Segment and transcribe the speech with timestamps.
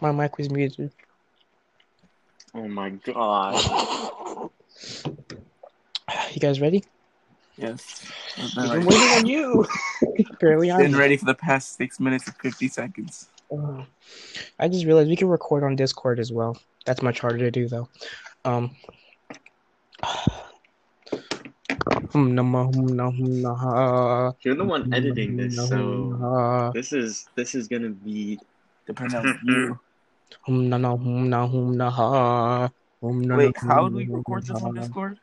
[0.00, 0.92] My mic was muted.
[2.54, 4.50] Oh my god.
[6.32, 6.84] You guys ready?
[7.56, 8.06] Yes.
[8.36, 9.66] We've been waiting on you.
[10.40, 10.80] Barely on.
[10.80, 10.98] Been you.
[10.98, 13.28] ready for the past six minutes and fifty seconds.
[13.50, 13.82] Uh,
[14.58, 16.56] I just realized we can record on Discord as well.
[16.86, 17.88] That's much harder to do though.
[18.44, 18.76] Um.
[22.12, 24.32] hum nama, hum na, hum na, ha.
[24.42, 28.38] You're the one editing this, so this is this is gonna be
[28.88, 29.78] Depending on you.
[30.42, 32.70] hum na, na, hum na, hum na, ha.
[33.00, 34.74] Hum na, Wait, na, how do we record this on.
[34.74, 35.20] Discord?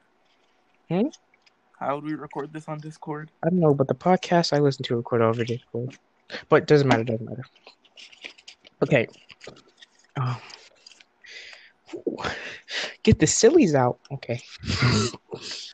[0.89, 1.07] Hmm?
[1.79, 3.31] How do we record this on Discord?
[3.43, 5.97] I don't know, but the podcast I listen to record over Discord.
[6.49, 7.43] But it doesn't matter, doesn't matter.
[8.81, 9.07] Okay.
[10.15, 10.37] Um,
[13.03, 13.99] get the sillies out.
[14.11, 14.41] Okay.
[14.63, 15.67] It's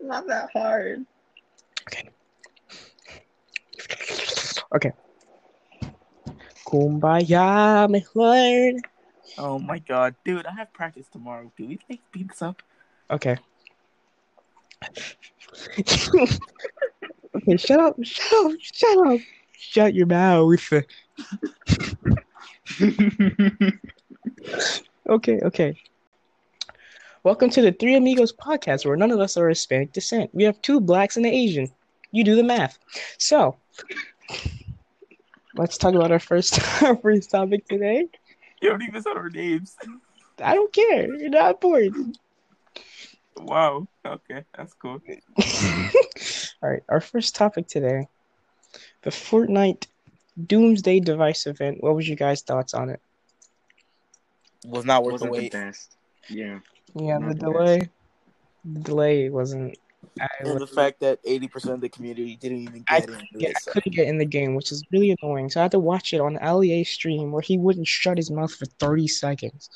[0.00, 1.04] not that hard.
[1.88, 2.08] Okay.
[4.74, 4.92] Okay.
[6.70, 8.76] Kumbaya, my lord.
[9.36, 11.50] Oh my god, dude, I have practice tomorrow.
[11.56, 12.62] Do we speed this up?
[13.10, 13.36] Okay.
[17.34, 19.20] okay, shut up, shut up, shut up.
[19.52, 20.60] Shut your mouth.
[25.08, 25.74] Okay, okay.
[27.24, 30.30] Welcome to the Three Amigos podcast, where none of us are Hispanic descent.
[30.32, 31.68] We have two blacks and an Asian.
[32.12, 32.78] You do the math.
[33.18, 33.56] So,
[35.60, 38.08] let's talk about our first our first topic today.
[38.62, 39.76] You don't even said our names.
[40.42, 41.14] I don't care.
[41.14, 42.18] You're not important.
[43.36, 43.88] Wow.
[44.06, 45.00] Okay, that's cool.
[46.62, 48.08] All right, our first topic today:
[49.02, 49.86] the Fortnite
[50.46, 51.78] Doomsday Device event.
[51.80, 53.00] What was your guys' thoughts on it?
[54.66, 55.52] Was not worth the Wasn't the wait.
[55.52, 55.96] best.
[56.28, 56.60] Yeah.
[56.94, 57.90] Yeah, Not the the delay.
[58.64, 59.78] The delay wasn't.
[60.20, 63.48] I, And the fact that eighty percent of the community didn't even get into yeah,
[63.48, 63.68] this.
[63.68, 65.50] I couldn't get in the game, which is really annoying.
[65.50, 68.54] So I had to watch it on LEA stream where he wouldn't shut his mouth
[68.54, 69.70] for 30 seconds.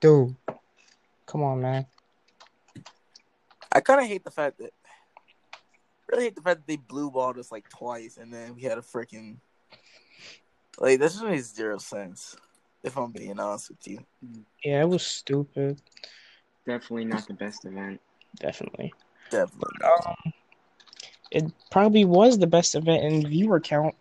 [0.00, 0.34] Dude,
[1.26, 1.86] come on, man.
[3.72, 4.72] I kind of hate the fact that,
[6.10, 8.78] really hate the fact that they blue balled us like twice, and then we had
[8.78, 9.36] a freaking
[10.80, 12.36] like this just makes zero sense.
[12.82, 13.98] If I'm being honest with you,
[14.64, 15.80] Yeah, it was stupid.
[16.66, 18.00] Definitely not the best event.
[18.36, 18.94] Definitely.
[19.30, 19.76] Definitely.
[19.84, 20.32] Um,
[21.30, 23.94] it probably was the best event in viewer count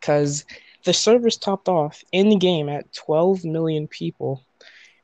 [0.00, 0.44] because
[0.84, 4.42] the servers topped off in the game at 12 million people.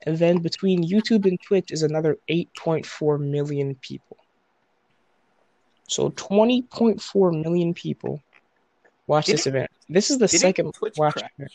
[0.07, 4.17] And then between YouTube and Twitch is another 8.4 million people.
[5.89, 8.23] So 20.4 million people
[9.07, 9.71] watch this event.
[9.89, 11.31] This is the second Twitch watch crash?
[11.39, 11.53] event.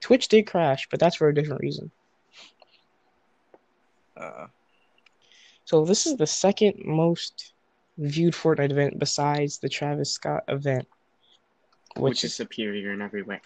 [0.00, 1.90] Twitch did crash, but that's for a different reason.
[4.16, 4.46] Uh,
[5.64, 7.52] So this is the second most
[7.98, 10.86] viewed Fortnite event besides the Travis Scott event.
[11.96, 13.40] Which, Which is is superior in every way.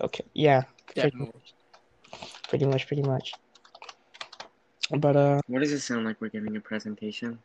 [0.00, 1.40] okay, yeah, pretty, definitely.
[2.48, 3.34] pretty much, pretty much.
[4.90, 7.38] But uh, What does it sound like we're giving a presentation?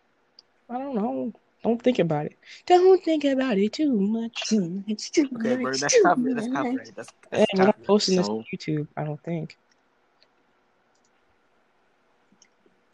[0.70, 1.34] I don't know.
[1.64, 2.38] Don't think about it.
[2.66, 4.54] Don't think about it too much.
[4.88, 5.62] It's too Okay, much.
[5.62, 6.36] bro, that's too copyright.
[6.36, 6.64] That's much.
[6.64, 6.96] copyright.
[6.96, 7.88] That's, Hey, that's we're not copyright.
[7.88, 8.88] posting this on YouTube.
[8.98, 9.58] I don't think.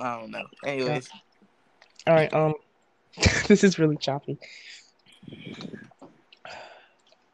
[0.01, 0.45] I don't know.
[0.65, 1.09] Anyways,
[2.07, 2.33] All right.
[2.33, 2.55] Um,
[3.47, 4.37] this is really choppy.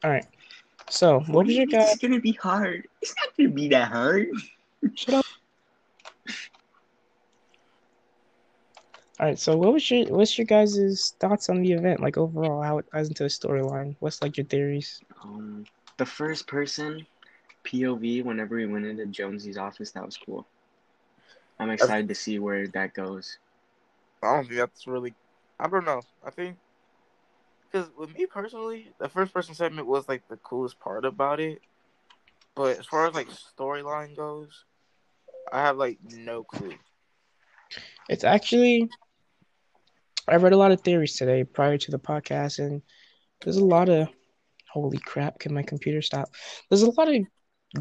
[0.03, 0.25] All right.
[0.89, 1.93] So, what was your guys?
[1.93, 2.87] It's gonna be hard.
[3.01, 4.27] It's not gonna be that hard.
[4.95, 5.25] Shut up.
[9.19, 12.61] All right, so what was your what's your guys' thoughts on the event, like overall,
[12.61, 13.95] how it ties into the storyline?
[13.99, 15.01] What's like your theories?
[15.23, 15.65] Um,
[15.97, 17.05] the first person
[17.65, 20.47] POV whenever we went into Jonesy's office, that was cool.
[21.59, 23.37] I'm excited to see where that goes.
[24.23, 25.13] I don't think that's really.
[25.59, 26.01] I don't know.
[26.25, 26.57] I think
[27.71, 31.61] because with me personally, the first person segment was like the coolest part about it.
[32.55, 34.65] But as far as like storyline goes,
[35.51, 36.73] I have like no clue.
[38.09, 38.89] It's actually
[40.27, 42.81] I read a lot of theories today prior to the podcast, and
[43.41, 44.09] there's a lot of
[44.71, 46.29] holy crap, can my computer stop?
[46.69, 47.25] There's a lot of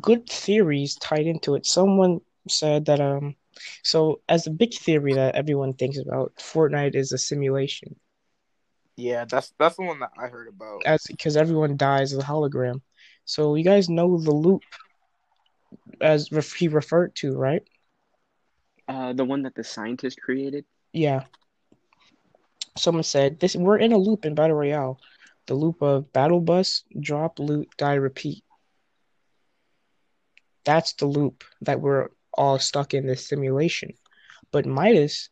[0.01, 1.67] good theories tied into it.
[1.67, 3.35] Someone said that um
[3.83, 7.97] so as a big theory that everyone thinks about, Fortnite is a simulation.
[8.97, 10.83] Yeah, that's that's the one that I heard about.
[10.87, 12.81] as because everyone dies as a hologram.
[13.25, 14.63] So you guys know the loop
[16.01, 17.63] as ref- he referred to, right?
[18.89, 20.65] Uh, the one that the scientist created.
[20.93, 21.25] Yeah.
[22.79, 24.99] Someone said this we're in a loop in Battle Royale.
[25.47, 28.43] The loop of battle bus, drop, loot, die, repeat.
[30.65, 33.93] That's the loop that we're all stuck in this simulation.
[34.53, 35.29] But Midas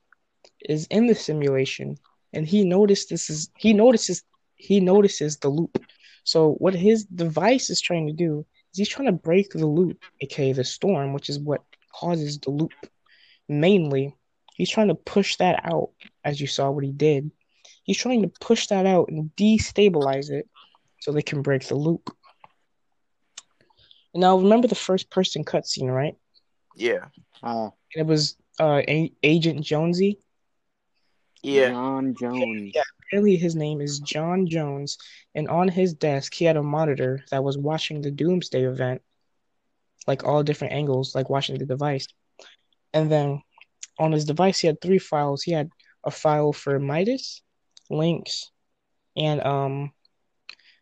[0.61, 1.97] is in the simulation
[2.33, 4.23] and he noticed this is he notices
[4.57, 5.79] he notices the loop.
[6.25, 10.03] So what his device is trying to do is he's trying to break the loop,
[10.21, 11.63] aka the storm, which is what
[11.95, 12.73] causes the loop.
[13.49, 14.15] Mainly,
[14.55, 15.91] he's trying to push that out,
[16.25, 17.31] as you saw what he did.
[17.83, 20.49] He's trying to push that out and destabilize it
[21.01, 22.17] so they can break the loop.
[24.15, 26.17] Now, remember the first person cutscene, right?
[26.75, 27.07] Yeah.
[27.43, 30.19] Uh, And it was uh, A- Agent Jonesy.
[31.43, 31.71] Yeah.
[31.71, 32.73] John Jones.
[32.75, 32.83] Yeah.
[33.07, 34.99] Apparently, his name is John Jones,
[35.35, 39.03] and on his desk, he had a monitor that was watching the Doomsday event,
[40.07, 42.09] like all different angles, like watching the device.
[42.93, 43.43] And then
[43.99, 45.43] on his device, he had three files.
[45.43, 45.71] He had
[46.03, 47.43] a file for Midas,
[47.91, 48.51] Lynx,
[49.17, 49.93] and um,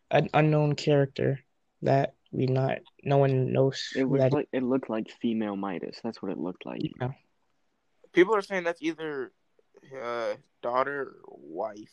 [0.09, 1.39] an unknown character
[1.81, 5.55] that we not no one knows It who that looked like it looked like female
[5.55, 5.99] Midas.
[6.03, 6.81] That's what it looked like.
[6.99, 7.09] Yeah.
[8.13, 9.31] People are saying that's either
[10.01, 11.91] uh, daughter or wife.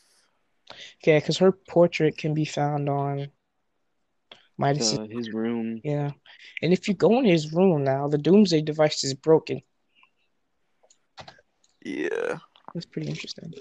[1.03, 3.29] Okay, because her portrait can be found on
[4.57, 4.91] Midas.
[4.91, 5.81] The, his room.
[5.83, 6.11] Yeah,
[6.61, 9.61] and if you go in his room now, the Doomsday device is broken.
[11.83, 12.37] Yeah.
[12.73, 13.53] That's pretty interesting.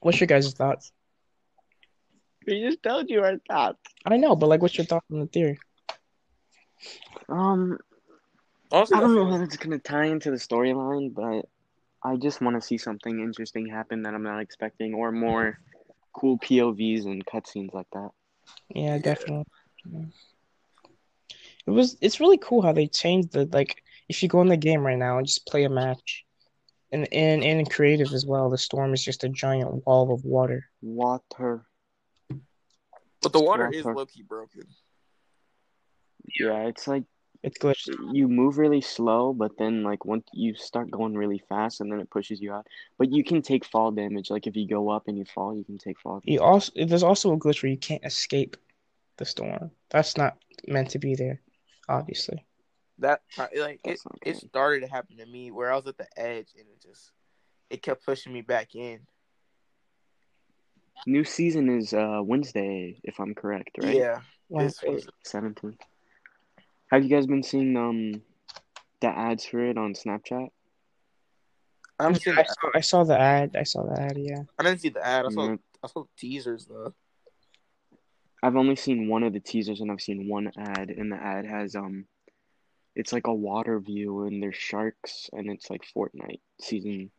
[0.00, 0.92] What's your guys' thoughts?
[2.52, 3.80] We just told you our thoughts.
[4.04, 5.58] I know, but like, what's your thoughts on the theory?
[7.28, 7.78] Um,
[8.70, 11.48] Honestly, I don't know feel- how it's gonna tie into the storyline, but
[12.02, 15.58] I just want to see something interesting happen that I'm not expecting, or more
[16.12, 18.10] cool POVs and cutscenes like that.
[18.68, 19.44] Yeah, definitely.
[21.66, 21.96] It was.
[22.00, 23.82] It's really cool how they changed the like.
[24.08, 26.24] If you go in the game right now and just play a match,
[26.92, 30.24] and and and in creative as well, the storm is just a giant wall of
[30.24, 30.68] water.
[30.80, 31.66] Water.
[33.22, 33.96] But the water is Water.
[33.96, 34.62] low key broken.
[36.38, 37.04] Yeah, it's like
[37.42, 37.94] It's glitched.
[38.12, 42.00] you move really slow, but then like once you start going really fast, and then
[42.00, 42.66] it pushes you out.
[42.98, 44.30] But you can take fall damage.
[44.30, 46.20] Like if you go up and you fall, you can take fall.
[46.24, 48.56] You also there's also a glitch where you can't escape
[49.18, 49.70] the storm.
[49.90, 50.36] That's not
[50.66, 51.40] meant to be there,
[51.88, 52.44] obviously.
[52.98, 56.08] That like it, That's it started to happen to me where I was at the
[56.16, 57.12] edge and it just
[57.70, 59.00] it kept pushing me back in.
[61.06, 63.96] New season is uh Wednesday, if I'm correct, right?
[63.96, 64.20] Yeah.
[64.48, 65.80] Like, This Seventeenth.
[66.90, 68.22] Have you guys been seeing um
[69.00, 70.48] the ads for it on Snapchat?
[71.98, 73.56] I haven't seen I saw, I saw the ad.
[73.56, 74.16] I saw the ad.
[74.18, 74.42] Yeah.
[74.58, 75.26] I didn't see the ad.
[75.26, 75.56] I saw Yeah.
[75.82, 76.94] I saw the teasers though.
[78.42, 81.46] I've only seen one of the teasers and I've seen one ad, and the ad
[81.46, 82.06] has um,
[82.94, 87.10] it's like a water view and there's sharks, and it's like Fortnite season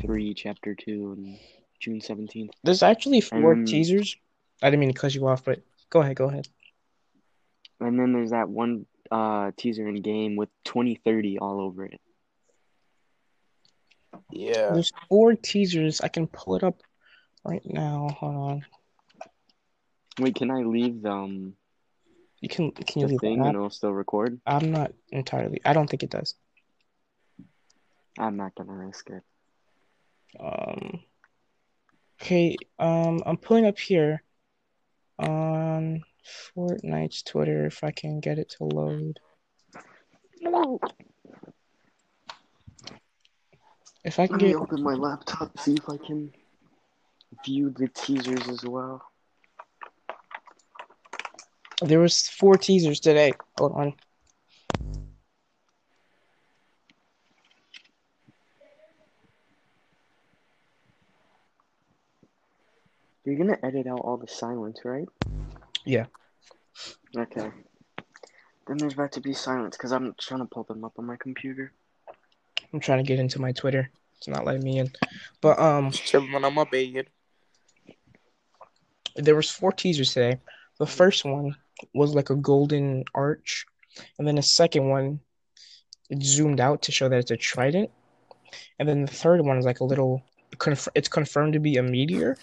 [0.00, 1.38] three, chapter two, and
[1.82, 2.52] June seventeenth.
[2.62, 4.16] There's actually four Um, teasers.
[4.62, 6.16] I didn't mean to cut you off, but go ahead.
[6.16, 6.46] Go ahead.
[7.80, 12.00] And then there's that one uh teaser in game with twenty thirty all over it.
[14.30, 14.70] Yeah.
[14.72, 16.00] There's four teasers.
[16.00, 16.80] I can pull it up
[17.44, 18.08] right now.
[18.20, 18.66] Hold on.
[20.20, 21.56] Wait, can I leave um
[22.40, 23.48] You can can you leave thing that?
[23.48, 24.40] and it'll still record?
[24.46, 25.60] I'm not entirely.
[25.64, 26.36] I don't think it does.
[28.18, 29.22] I'm not gonna risk it.
[30.38, 31.00] Um.
[32.22, 32.56] Okay.
[32.78, 33.20] Um.
[33.26, 34.22] I'm pulling up here
[35.18, 36.02] on
[36.56, 39.18] Fortnite's Twitter if I can get it to load.
[44.04, 46.32] If I can Let me get open my laptop, see if I can
[47.44, 49.02] view the teasers as well.
[51.80, 53.32] there was four teasers today.
[53.58, 53.94] Hold on.
[63.24, 65.08] You're gonna edit out all the silence, right?
[65.84, 66.06] Yeah.
[67.16, 67.50] Okay.
[68.66, 71.16] Then there's about to be silence because I'm trying to pull them up on my
[71.16, 71.72] computer.
[72.72, 73.90] I'm trying to get into my Twitter.
[74.16, 74.90] It's not letting me in.
[75.40, 75.90] But um.
[75.90, 77.06] Just chilling on my bed.
[79.16, 80.38] there was four teasers today.
[80.78, 81.56] The first one
[81.94, 83.66] was like a golden arch,
[84.18, 85.20] and then the second one
[86.10, 87.90] it zoomed out to show that it's a trident,
[88.78, 90.22] and then the third one is like a little.
[90.58, 92.36] Conf- it's confirmed to be a meteor,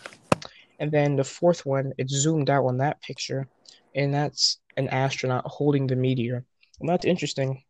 [0.80, 3.48] and then the fourth one it zoomed out on that picture,
[3.96, 6.46] and that's an astronaut holding the meteor.
[6.80, 7.64] And that's interesting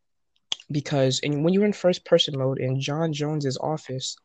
[0.72, 4.16] because in, when you're in first person mode in John Jones's office,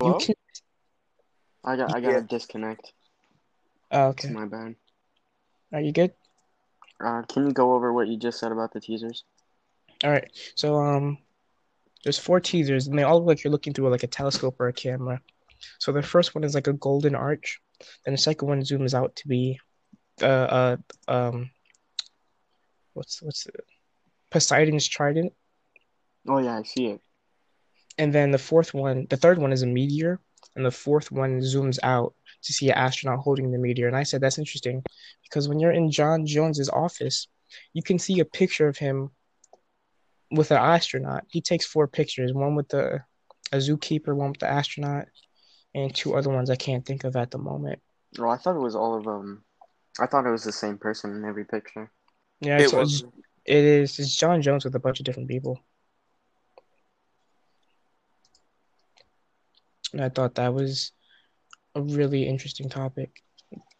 [0.00, 0.18] Hello?
[0.18, 0.34] you can.
[1.64, 2.20] I got I gotta Yeah.
[2.20, 2.92] disconnect.
[3.90, 4.34] Oh, It's okay.
[4.34, 4.76] my bad.
[5.72, 6.12] Are you good?
[7.04, 9.24] Uh, can you go over what you just said about the teasers?
[10.04, 10.30] All right.
[10.54, 11.18] So um,
[12.04, 14.68] there's four teasers, and they all look like you're looking through like a telescope or
[14.68, 15.20] a camera.
[15.78, 17.60] So the first one is like a golden arch,
[18.04, 19.58] and the second one zooms out to be,
[20.22, 20.76] uh, uh
[21.08, 21.50] um,
[22.94, 23.52] what's what's the
[24.30, 25.32] Poseidon's trident,
[26.28, 27.00] Oh yeah, I see it.
[27.98, 30.20] and then the fourth one, the third one is a meteor,
[30.54, 33.86] and the fourth one zooms out to see an astronaut holding the meteor.
[33.86, 34.82] And I said that's interesting
[35.22, 37.28] because when you're in John Jones's office,
[37.72, 39.10] you can see a picture of him
[40.30, 41.24] with an astronaut.
[41.28, 43.00] He takes four pictures, one with the
[43.52, 45.06] a zookeeper, one with the astronaut,
[45.76, 47.80] and two other ones I can't think of at the moment.
[48.18, 49.44] Well, I thought it was all of them.
[50.00, 51.90] I thought it was the same person in every picture.
[52.40, 53.02] Yeah, It so was it's,
[53.44, 53.98] it is.
[53.98, 55.60] It's John Jones with a bunch of different people.
[59.92, 60.92] And I thought that was
[61.74, 63.22] a really interesting topic.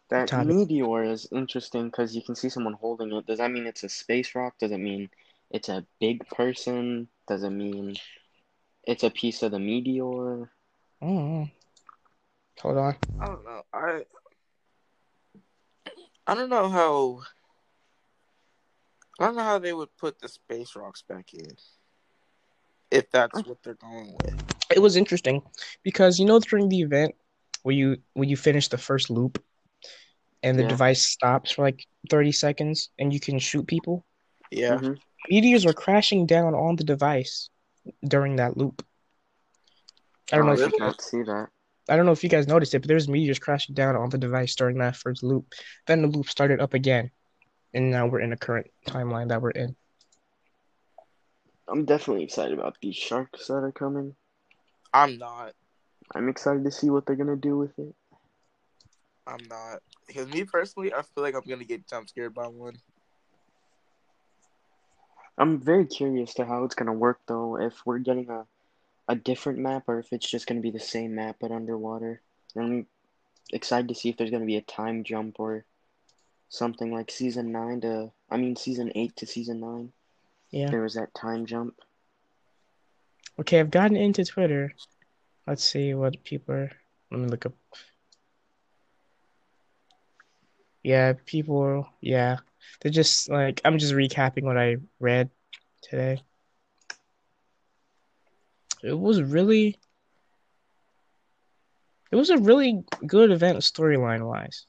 [0.09, 0.47] That Topic.
[0.47, 3.25] meteor is interesting because you can see someone holding it.
[3.25, 4.55] Does that mean it's a space rock?
[4.59, 5.09] Does it mean
[5.51, 7.09] it's a big person?
[7.27, 7.95] Does it mean
[8.85, 10.49] it's a piece of the meteor?
[11.01, 11.49] Oh,
[12.61, 12.95] hold on.
[13.19, 13.61] I don't know.
[13.73, 14.01] I
[16.27, 17.21] I don't know how
[19.19, 21.47] I don't know how they would put the space rocks back in.
[22.91, 24.55] If that's what they're going with.
[24.73, 25.41] It was interesting
[25.83, 27.15] because you know during the event
[27.63, 29.43] where you when you finish the first loop
[30.43, 30.69] and the Yeah.
[30.69, 34.05] device stops for like 30 seconds and you can shoot people,
[34.51, 34.77] Yeah.
[34.77, 34.99] Mhm.
[35.29, 37.49] meteors were crashing down on the device
[38.07, 38.85] during that loop.
[40.31, 41.49] I don't Oh, know if I you can see that.
[41.89, 44.09] I don't know if you guys noticed it, but there was meteors crashing down on
[44.09, 45.53] the device during that first loop.
[45.85, 47.11] Then the loop started up again,
[47.73, 49.75] and now we're in a current timeline that we're in.
[51.67, 54.15] I'm definitely excited about these sharks that are coming.
[54.93, 55.53] I'm not.
[56.15, 57.93] I'm excited to see what they're gonna do with it.
[59.25, 59.79] I'm not.
[60.07, 62.77] Because me personally, I feel like I'm gonna get jump scared by one.
[65.37, 67.59] I'm very curious to how it's gonna work though.
[67.59, 68.45] If we're getting a
[69.07, 72.21] a different map or if it's just gonna be the same map but underwater.
[72.57, 72.87] I'm
[73.51, 75.65] excited to see if there's gonna be a time jump or
[76.49, 79.91] something like season nine to I mean season eight to season nine.
[80.49, 80.69] Yeah.
[80.69, 81.75] There was that time jump.
[83.39, 84.73] Okay, I've gotten into Twitter.
[85.45, 86.71] Let's see what people are.
[87.11, 87.53] Let me look up.
[90.83, 91.87] Yeah, people.
[92.01, 92.37] Yeah,
[92.81, 95.29] they're just like I'm just recapping what I read
[95.81, 96.21] today.
[98.83, 99.79] It was really.
[102.11, 104.65] It was a really good event storyline wise.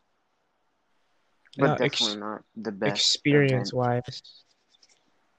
[1.56, 4.04] But Now, ex- definitely not the best experience event.
[4.06, 4.22] wise.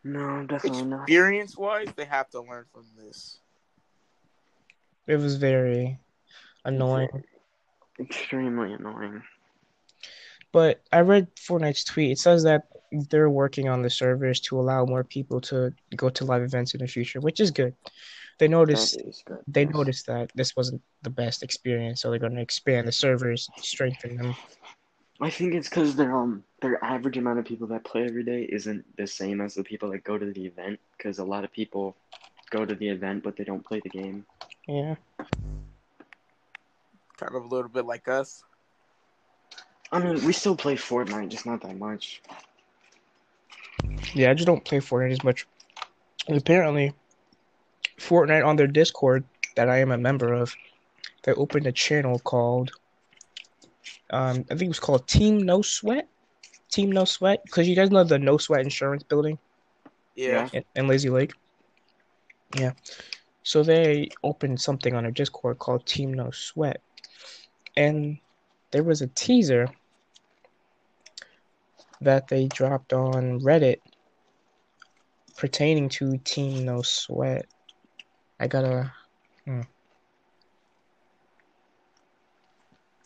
[0.03, 1.03] No, definitely not.
[1.03, 3.39] Experience wise, they have to learn from this.
[5.07, 5.99] It was very
[6.63, 7.23] annoying.
[7.99, 9.23] Extremely annoying.
[10.51, 12.11] But I read Fortnite's tweet.
[12.11, 16.25] It says that they're working on the servers to allow more people to go to
[16.25, 17.75] live events in the future, which is good.
[18.39, 19.39] They noticed good.
[19.47, 19.73] they yes.
[19.73, 24.15] noticed that this wasn't the best experience, so they're going to expand the servers, strengthen
[24.15, 24.35] them.
[25.21, 28.43] I think it's because their um their average amount of people that play every day
[28.43, 30.79] isn't the same as the people that go to the event.
[30.97, 31.97] Because a lot of people
[32.49, 34.25] go to the event but they don't play the game.
[34.67, 34.95] Yeah.
[37.17, 38.43] Kind of a little bit like us.
[39.91, 42.21] I mean, we still play Fortnite, just not that much.
[44.13, 45.47] Yeah, I just don't play Fortnite as much.
[46.27, 46.93] And apparently,
[47.99, 49.23] Fortnite on their Discord
[49.55, 50.55] that I am a member of,
[51.23, 52.71] they opened a channel called,
[54.09, 56.07] um, I think it was called Team No Sweat.
[56.71, 59.37] Team No Sweat, because you guys know the No Sweat Insurance Building.
[60.15, 60.49] Yeah.
[60.51, 61.33] in, in Lazy Lake.
[62.57, 62.71] Yeah.
[63.43, 66.81] So they opened something on their Discord called Team No Sweat.
[67.77, 68.17] And
[68.71, 69.69] there was a teaser
[72.01, 73.79] that they dropped on Reddit
[75.37, 77.45] pertaining to Team No Sweat.
[78.39, 78.93] I gotta.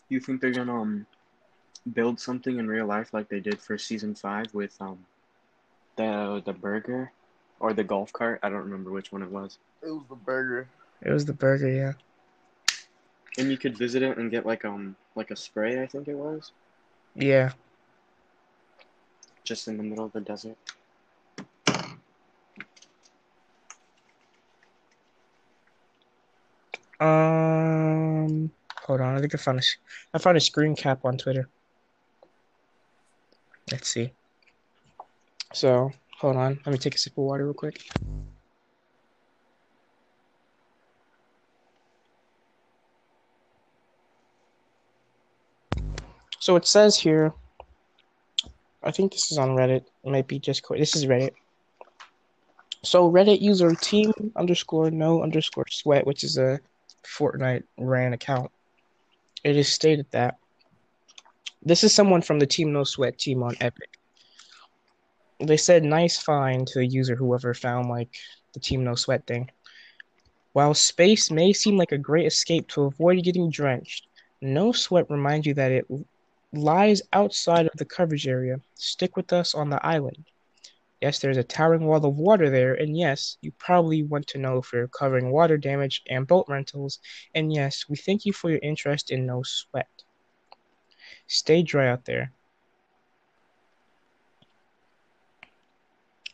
[0.08, 1.06] You think they're gonna um
[1.92, 5.06] build something in real life like they did for season five with um
[5.96, 7.12] the the burger
[7.60, 8.40] or the golf cart?
[8.42, 9.58] I don't remember which one it was.
[9.82, 10.68] It was the burger.
[11.02, 11.92] It was the burger, yeah.
[13.38, 16.16] And you could visit it and get like um like a spray, I think it
[16.16, 16.52] was,
[17.14, 17.52] Yeah.
[19.44, 20.56] just in the middle of the desert.
[27.04, 28.50] Um.
[28.84, 29.16] Hold on.
[29.16, 29.62] I think I found a.
[30.14, 31.48] I found a screen cap on Twitter.
[33.70, 34.12] Let's see.
[35.52, 36.60] So hold on.
[36.64, 37.80] Let me take a sip of water real quick.
[46.38, 47.32] So it says here.
[48.82, 49.84] I think this is on Reddit.
[50.04, 51.32] It might be just this is Reddit.
[52.82, 56.60] So Reddit user team underscore no underscore sweat, which is a
[57.06, 58.50] Fortnite ran account.
[59.42, 60.38] It is stated that
[61.62, 63.98] this is someone from the Team No Sweat team on Epic.
[65.40, 68.14] They said nice find to the user whoever found like
[68.52, 69.50] the Team No Sweat thing.
[70.52, 74.06] While space may seem like a great escape to avoid getting drenched,
[74.40, 75.86] No Sweat reminds you that it
[76.52, 78.60] lies outside of the coverage area.
[78.74, 80.24] Stick with us on the island.
[81.04, 84.56] Yes, there's a towering wall of water there, and yes, you probably want to know
[84.56, 86.98] if you're covering water damage and boat rentals,
[87.34, 89.86] and yes, we thank you for your interest in No Sweat.
[91.26, 92.32] Stay dry out there.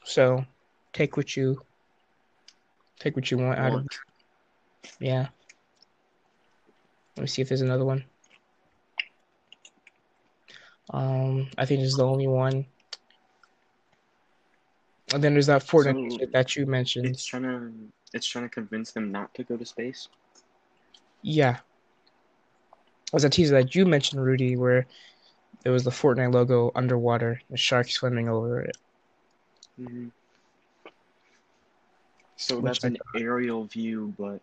[0.05, 0.45] So,
[0.93, 1.61] take what you
[3.01, 3.99] take what you want out of Want.
[5.01, 5.27] yeah.
[7.17, 8.05] Let me see if there's another one.
[10.91, 12.67] Um, I think this is the only one.
[15.13, 17.07] And then there's that Fortnite So, that you mentioned.
[17.07, 17.73] It's trying to
[18.13, 20.09] it's trying to convince them not to go to space.
[21.23, 21.59] Yeah.
[23.07, 24.87] It was a teaser that you mentioned, Rudy, where
[25.63, 28.77] there was the Fortnite logo underwater, the shark swimming over it.
[29.77, 30.09] hmm
[32.37, 34.41] So Which that's an aerial view, but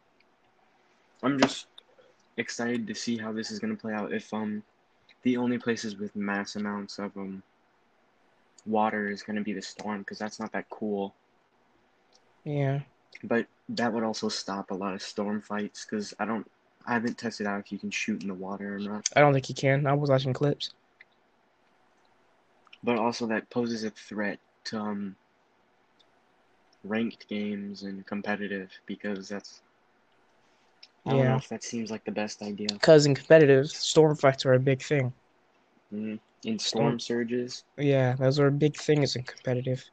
[1.23, 1.67] I'm just
[2.37, 4.13] excited to see how this is gonna play out.
[4.13, 4.63] If um
[5.23, 7.41] the only places with mass amounts of um
[8.67, 11.15] water is gonna be the storm, because that's not that cool.
[12.43, 12.81] Yeah.
[13.23, 16.49] But that would also stop a lot of storm fights, because I don't
[16.85, 19.09] I haven't tested out if you can shoot in the water or not.
[19.15, 19.85] I don't think you can.
[19.87, 20.71] I was watching clips.
[22.83, 25.15] But also that poses a threat to um
[26.83, 29.61] ranked games and competitive because that's
[31.05, 31.37] I don't know Yeah.
[31.37, 32.67] if that seems like the best idea.
[32.71, 35.11] Because in competitive, storm fights are a big thing.
[35.93, 36.19] Mhm.
[36.47, 39.83] In storm surges, Yeah, those are big things in competitive.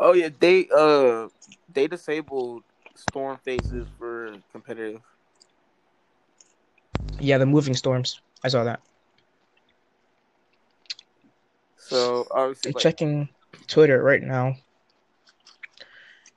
[0.00, 1.28] Oh yeah, they uh
[1.68, 5.00] they disabled storm faces for competitive.
[7.20, 8.20] Yeah, the moving storms.
[8.44, 8.80] I saw that.
[11.76, 13.28] So obviously, I'm like, checking
[13.68, 14.54] Twitter right now.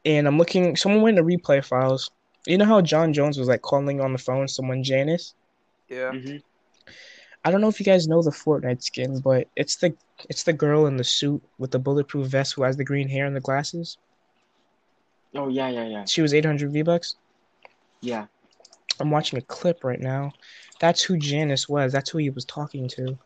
[0.06, 2.10] And I'm looking someone went to replay files.
[2.48, 5.36] You know how John Jones was like calling on the phone someone Janice?
[5.90, 6.38] yeah, hmm
[7.46, 9.96] I don't know if you guys know the Fortnite skin, but it's the
[10.30, 13.26] it's the girl in the suit with the bulletproof vest who has the green hair
[13.26, 13.98] and the glasses.
[15.36, 17.16] Oh yeah, yeah, yeah, She was 800 V-bucks.
[18.02, 18.26] yeah.
[19.02, 20.34] I'm watching a clip right now.
[20.82, 21.94] That's who Janice was.
[21.94, 23.18] That's who he was talking to.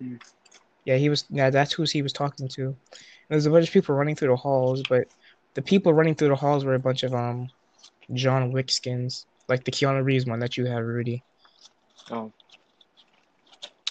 [0.00, 0.16] Hmm.
[0.84, 1.24] Yeah, he was.
[1.28, 2.76] Yeah, that's who he was talking to.
[3.28, 5.08] There's a bunch of people running through the halls, but
[5.54, 7.50] the people running through the halls were a bunch of um
[8.14, 11.22] John Wick skins, like the Keanu Reeves one that you have, Rudy.
[12.10, 12.32] Oh,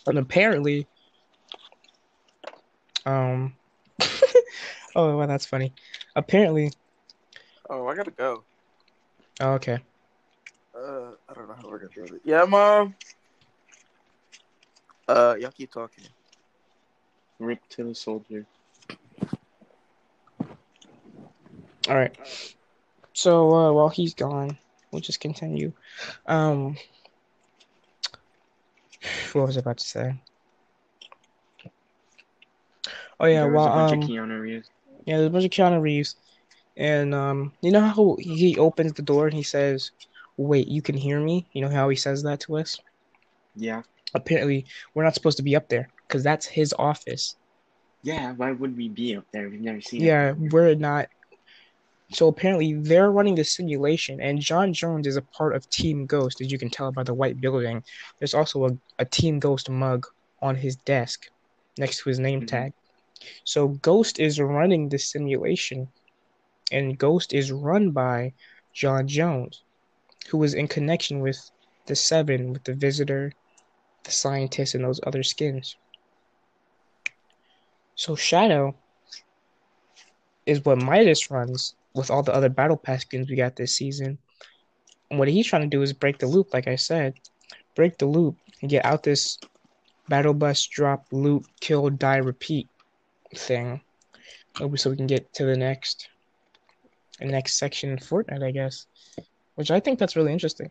[0.08, 0.88] And apparently,
[3.06, 3.56] um,
[4.96, 5.74] oh, well, that's funny.
[6.16, 6.72] Apparently,
[7.70, 8.44] Oh, I gotta go.
[9.42, 9.80] oh, okay.
[10.76, 12.22] Uh, I don't know how we're gonna do it.
[12.24, 12.96] Yeah, mom.
[15.08, 16.04] Uh, y'all keep talking.
[17.40, 18.46] Rick to the soldier.
[21.88, 22.16] All right.
[23.14, 24.58] So uh, while he's gone,
[24.92, 25.72] we'll just continue.
[26.26, 26.78] Um,
[29.34, 30.22] what was I about to say?
[33.20, 34.70] Oh yeah, there was well, a bunch um, of Keanu Reeves.
[35.06, 36.16] yeah, there's a bunch of Keanu Reeves,
[36.76, 39.92] and um, you know how he opens the door and he says,
[40.38, 42.80] "Wait, you can hear me." You know how he says that to us?
[43.56, 43.82] Yeah,
[44.14, 47.36] Apparently, we're not supposed to be up there because that's his office.
[48.04, 48.34] yeah.
[48.34, 49.50] Why would we be up there?
[49.50, 50.06] We've never seen it.
[50.06, 51.08] Yeah, we're not.
[52.12, 56.42] So apparently they're running the simulation, and John Jones is a part of Team Ghost,
[56.42, 57.84] as you can tell by the white building.
[58.20, 60.06] There's also a, a Team Ghost mug
[60.42, 61.26] on his desk
[61.78, 62.48] next to his name Mhm.
[62.48, 62.74] tag.
[63.46, 65.92] So Ghost is running the simulation,
[66.72, 68.34] and Ghost is run by
[68.74, 69.64] John Jones,
[70.30, 71.38] who is in connection with
[71.88, 73.32] the Seven, with the Visitor,
[74.04, 75.76] the Scientist, and those other skins.
[77.96, 78.76] So Shadow
[80.46, 84.18] is what Midas runs with all the other Battle Pass skins we got this season.
[85.10, 87.16] And what he's trying to do is break the loop, like I said.
[87.76, 89.38] Break the loop and get out this
[90.08, 92.68] Battle Bus drop, loot, kill, die, repeat
[93.36, 93.82] thing.
[94.60, 96.10] Maybe so we can get to the next
[97.20, 98.86] the next section in Fortnite, I guess.
[99.56, 100.70] Which I think that's really interesting.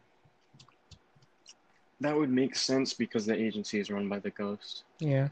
[2.00, 4.84] That would make sense because the agency is run by the Ghost.
[5.00, 5.28] Yeah.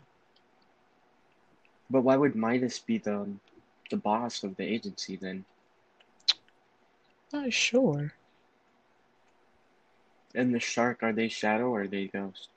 [1.91, 3.29] But why would Midas be the
[3.91, 5.45] the boss of the agency then?
[7.35, 8.15] Not sure.
[10.35, 12.51] And the shark, are they Shadow or are they Ghost?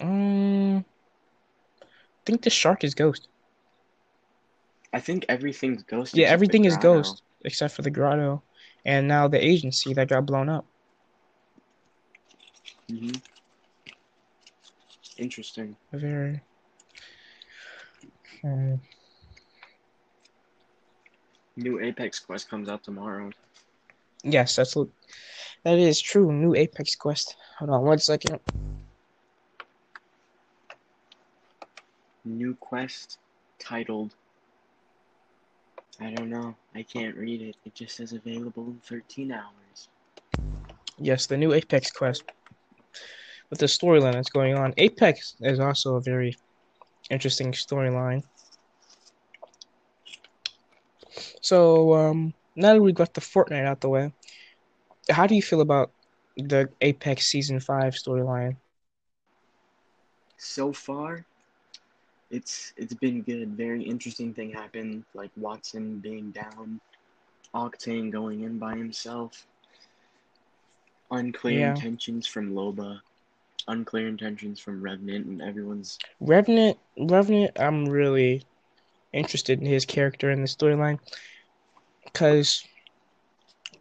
[0.00, 3.28] Um I think the shark is ghost.
[4.92, 6.16] I think everything's Ghost.
[6.16, 8.42] Yeah, everything is ghost except for the grotto.
[8.84, 10.66] And now the agency that got blown up.
[12.88, 13.12] hmm
[15.18, 15.76] Interesting.
[15.92, 16.42] Very.
[18.42, 18.76] Hmm.
[21.56, 23.30] New Apex Quest comes out tomorrow.
[24.22, 24.88] Yes, that's what
[25.64, 26.32] That is true.
[26.32, 27.36] New Apex quest.
[27.58, 28.40] Hold on one second.
[32.24, 33.18] New quest
[33.58, 34.14] titled.
[36.00, 36.54] I don't know.
[36.74, 37.56] I can't read it.
[37.64, 39.88] It just says available in 13 hours.
[40.98, 42.24] Yes, the new Apex quest.
[43.50, 44.72] With the storyline that's going on.
[44.76, 46.36] Apex is also a very
[47.10, 48.22] interesting storyline.
[51.40, 54.12] So, um, now that we got the Fortnite out the way,
[55.10, 55.92] how do you feel about
[56.36, 58.56] the Apex Season 5 storyline?
[60.38, 61.26] So far,
[62.30, 63.56] it's it's been good.
[63.56, 66.80] Very interesting thing happened, like Wattson being down,
[67.54, 69.46] Octane going in by himself,
[71.10, 71.64] unclear Yeah.
[71.64, 73.00] intentions from Loba,
[73.68, 78.46] unclear intentions from Revenant, and everyone's Revenant, Revenant, I'm really
[79.12, 80.98] interested in his character and the storyline
[82.04, 82.64] because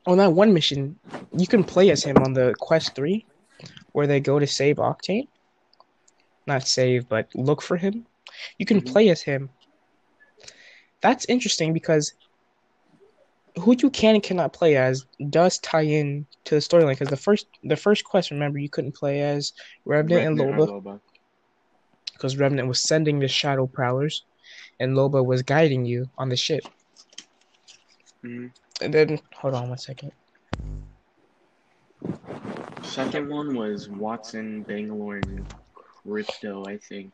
[0.05, 0.97] on that one mission,
[1.37, 3.25] you can play as him on the quest three,
[3.91, 5.27] where they go to save Octane.
[6.47, 8.05] Not save, but look for him.
[8.57, 8.91] You can Mhm.
[8.91, 9.49] play as him.
[11.01, 12.13] That's interesting because
[13.57, 16.91] who you can and cannot play as does tie in to the storyline.
[16.91, 19.53] Because the first, the first quest, remember, you couldn't play as
[19.85, 21.01] Revenant, and Loba.
[22.13, 24.23] because Revenant was sending the Shadow Prowlers,
[24.79, 26.63] and Loba was guiding you on the ship.
[28.23, 28.51] Mhm.
[28.81, 30.11] And then, hold on one second.
[32.83, 37.11] Second one was Wattson, Bangalore, and Crypto, I think.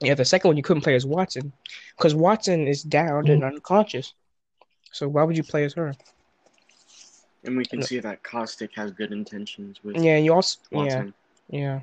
[0.00, 1.52] Yeah, the second one you couldn't play as Wattson,
[1.96, 4.14] because Wattson is downed and unconscious.
[4.92, 5.92] So why would you play as her?
[7.44, 7.86] And we can No.
[7.86, 11.04] see that Caustic has good intentions with Yeah, you also yeah
[11.48, 11.80] yeah,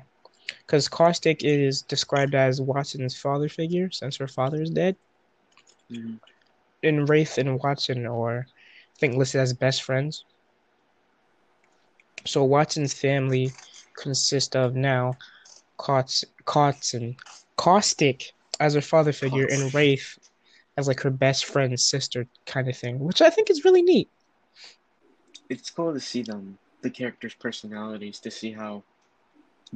[0.60, 4.96] because Caustic is described as Wattson's father figure since her father is dead.
[5.90, 6.20] Mhm.
[6.82, 10.24] And Wraith and Wattson are, I think, listed as best friends.
[12.24, 13.52] So Wattson's family
[13.96, 15.16] consists of now
[15.78, 17.16] Cautson,
[17.56, 20.18] Caustic as her father figure, and Wraith
[20.76, 24.10] as like her best friend's sister kind of thing, which I think is really neat.
[25.48, 28.82] It's cool to see them, the characters' personalities, to see how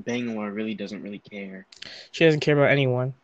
[0.05, 1.67] Bangalore really doesn't really care.
[2.13, 3.15] She doesn't care about anyone.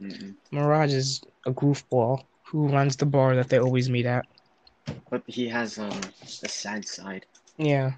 [0.00, 0.34] Mm-mm.
[0.50, 4.26] Mirage is a goofball who runs the bar that they always meet at.
[5.10, 6.00] But he has um,
[6.42, 7.26] a sad side.
[7.56, 7.92] Yeah.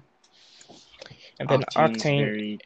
[1.39, 2.59] And then Octane's Octane, very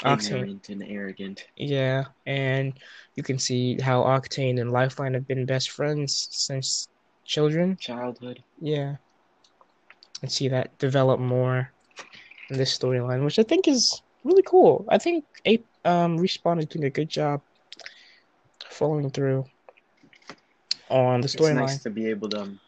[0.00, 1.46] Octane, and arrogant.
[1.56, 2.78] yeah, and
[3.14, 6.88] you can see how Octane and Lifeline have been best friends since
[7.24, 7.76] children.
[7.76, 8.42] Childhood.
[8.60, 8.96] Yeah.
[10.22, 11.72] And see that develop more
[12.50, 14.84] in this storyline, which I think is really cool.
[14.88, 17.42] I think Ape um Respawn is doing a good job
[18.70, 19.44] following through
[20.90, 21.40] on the storyline.
[21.40, 22.40] It's nice to be able to.
[22.42, 22.60] um,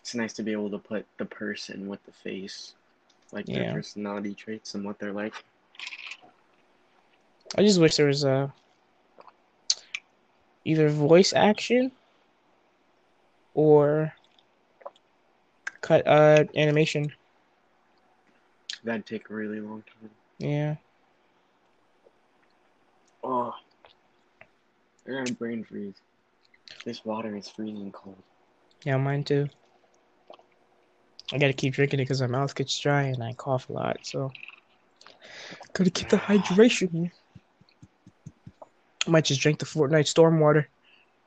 [0.00, 2.74] It's nice to be able to put the person with the face,
[3.32, 5.34] like their personality traits and what they're like.
[7.56, 8.52] I just wish there was a
[10.64, 11.92] either voice action
[13.54, 14.12] or
[15.82, 17.12] cut uh animation.
[18.88, 20.08] That'd take a really long time.
[20.38, 20.76] Yeah.
[23.22, 23.52] Oh,
[25.06, 26.00] I got a brain freeze.
[26.86, 28.22] This water is freezing cold.
[28.84, 29.46] Yeah, mine too.
[31.30, 33.98] I gotta keep drinking it because my mouth gets dry and I cough a lot,
[34.04, 34.32] so
[35.74, 37.10] gotta keep the hydration.
[39.06, 40.66] I might just drink the Fortnite storm water,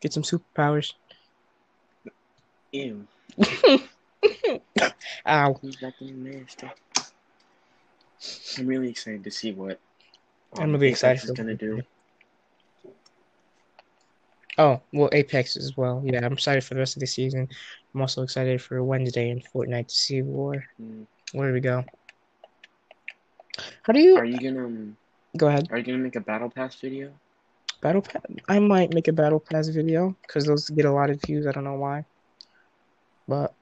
[0.02, 0.94] get some superpowers.
[2.72, 3.06] Ew,
[5.28, 5.60] Ow.
[5.62, 6.68] who's that thing nasty?
[8.58, 9.80] I'm really excited to see what
[10.58, 11.82] I'm um, really Apex excited is gonna do.
[14.58, 16.02] Oh, well, Apex as well.
[16.06, 17.48] Yeah, I'm excited for the rest of the season.
[17.94, 21.08] I'm also excited for Wednesday and Fortnite to see where Mm.
[21.34, 21.84] where do we go.
[23.84, 24.98] How do you Are you gonna um,
[25.38, 25.68] go ahead?
[25.72, 27.12] Are you gonna make a battle pass video?
[27.82, 28.22] Battle Pass.
[28.48, 31.48] I might make a Battle Pass video because those get a lot of views.
[31.48, 32.06] I don't know why,
[33.28, 33.56] but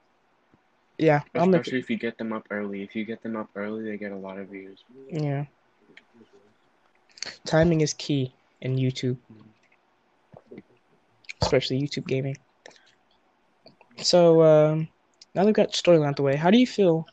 [1.00, 1.22] yeah.
[1.34, 2.84] Especially if you get them up early.
[2.84, 4.84] If you get them up early, they get a lot of views.
[5.10, 5.46] Yeah,
[7.46, 9.18] timing is key in YouTube,
[11.42, 12.38] especially YouTube gaming.
[13.98, 14.88] So um,
[15.34, 16.36] now they've got storyline out the way.
[16.36, 17.06] How do you feel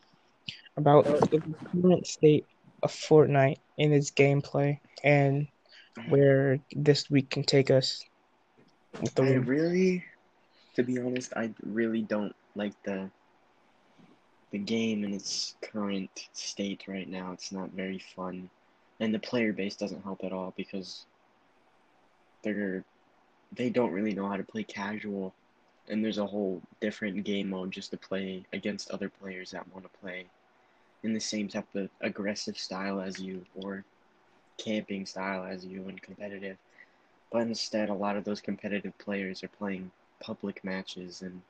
[0.76, 2.46] about the current state
[2.82, 5.46] of Fortnite in its gameplay and
[6.08, 8.04] where this week can take us
[9.00, 9.44] with the I win?
[9.44, 10.04] really,
[10.74, 13.10] to be honest, I really don't like the
[14.50, 17.32] the game in its current state right now.
[17.32, 18.48] It's not very fun,
[19.00, 21.04] and the player base doesn't help at all because
[22.42, 22.84] they're
[23.56, 25.34] they don't really know how to play casual,
[25.88, 29.84] and there's a whole different game mode just to play against other players that want
[29.84, 30.26] to play
[31.02, 33.84] in the same type of aggressive style as you or
[34.58, 36.56] camping style as you and competitive.
[37.30, 41.42] But instead, a lot of those competitive players are playing public matches and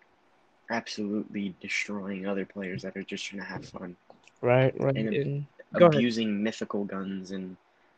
[0.70, 3.96] absolutely destroying other players that are just trying to have fun.
[4.42, 4.96] Right, right.
[4.96, 5.46] And And,
[5.79, 5.94] go ahead.
[5.96, 7.57] abusing mythical guns and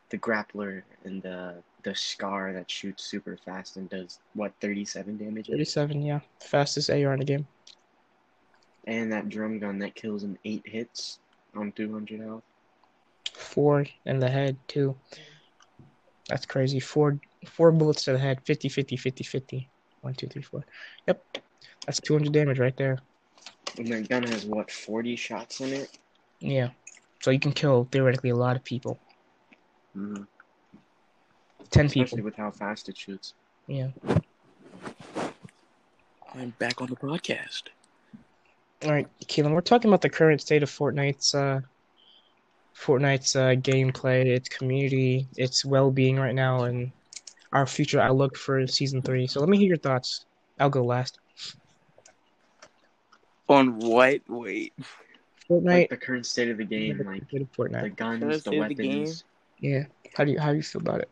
[0.09, 5.47] the grappler and the the scar that shoots super fast and does what 37 damage
[5.47, 6.19] 37, yeah.
[6.41, 7.47] Fastest AR in the game.
[8.85, 11.19] and that drum gun that kills in 8 hits
[11.55, 12.43] on 200 health
[13.33, 14.95] Four in the head, too.
[16.27, 16.79] That's crazy.
[16.79, 18.41] Four four bullets to the head.
[18.43, 19.69] 50, 50, 50, 50.
[20.01, 20.65] One, two, three, four.
[21.07, 21.23] Yep.
[21.85, 22.99] That's 200 damage right there.
[23.77, 25.97] and that gun has what 40 shots in it
[26.39, 26.69] Yeah.
[27.21, 28.99] So you can kill, theoretically, a lot of people.
[29.95, 30.25] mm
[31.71, 32.25] 10 especially people.
[32.25, 33.33] with how fast it shoots
[33.67, 33.89] Yeah.
[36.33, 37.63] I'm back on the podcast.
[38.83, 41.59] All right, Keelan, we're talking about the current state of Fortnite's uh,
[42.75, 46.91] Fortnite's uh, gameplay, its community, its well-being right now, and
[47.51, 49.27] our future outlook for season three.
[49.27, 50.25] So let me hear your thoughts.
[50.59, 51.18] I'll go last.
[53.49, 54.21] On what?
[54.29, 54.73] Wait.
[55.49, 55.65] Fortnite.
[55.65, 58.67] like the current state of the game like State the guns Current the state of
[58.69, 58.99] the game?
[58.99, 59.23] weapons
[59.59, 59.85] Yeah.
[60.15, 61.09] How do you how do you feel about it?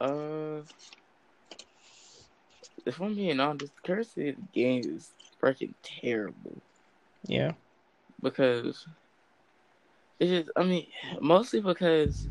[0.00, 0.62] Uh,
[2.86, 6.56] if I'm being honest, the current state of the game is freaking terrible
[7.26, 7.52] Yeah.
[8.22, 8.86] because
[10.18, 10.50] it's just.
[10.56, 10.86] I mean,
[11.20, 12.28] mostly because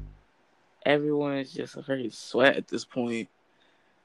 [0.85, 3.29] everyone is just a freaking sweat at this point.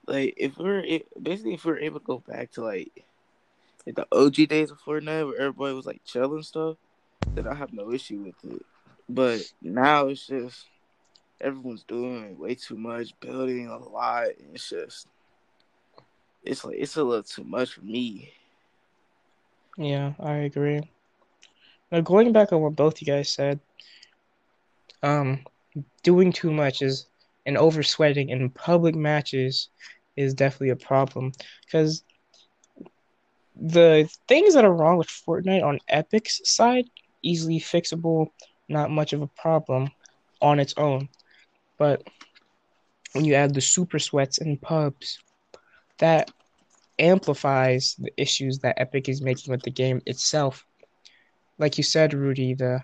[0.06, 3.04] Like, if we're it, basically if we're able to go back to like,
[3.86, 6.76] like the OG days of Fortnite where everybody was like chill and stuff,
[7.34, 8.64] then I have no issue with it.
[9.08, 10.66] But now it's just
[11.40, 15.08] everyone's doing way too much, building a lot, and it's just
[16.44, 18.32] it's like it's a little too much for me.
[19.76, 20.80] Yeah, I agree.
[21.90, 23.60] Now going back on what both you guys said,
[25.02, 25.40] um,
[26.02, 27.06] doing too much is
[27.46, 29.70] and over sweating in public matches
[30.16, 31.32] is definitely a problem
[31.64, 32.04] because
[33.60, 36.86] the things that are wrong with Fortnite on Epic's side
[37.22, 38.28] easily fixable,
[38.68, 39.90] not much of a problem
[40.40, 41.08] on its own.
[41.78, 42.02] But
[43.12, 45.18] when you add the super sweats and pubs,
[45.98, 46.30] that
[46.98, 50.64] amplifies the issues that Epic is making with the game itself.
[51.58, 52.82] Like you said, Rudy, the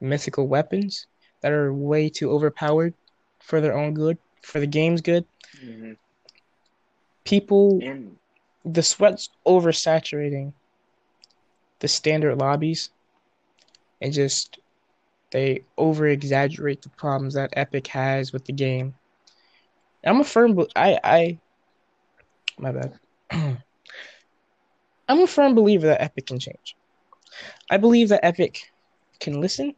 [0.00, 1.06] mythical weapons
[1.42, 2.94] that are way too overpowered
[3.40, 5.24] for their own good, for the game's good.
[5.64, 5.96] Mhm.
[7.24, 8.16] People, and
[8.72, 10.52] the sweat's oversaturating
[11.80, 12.90] the standard lobbies
[14.00, 14.58] and just
[15.30, 18.94] they over exaggerate the problems that Epic has with the game.
[20.04, 21.38] I'm a firm, I, I,
[22.58, 22.98] my bad.
[25.08, 26.76] I'm a firm believer that Epic can change.
[27.70, 28.72] I believe that Epic
[29.20, 29.74] can listen.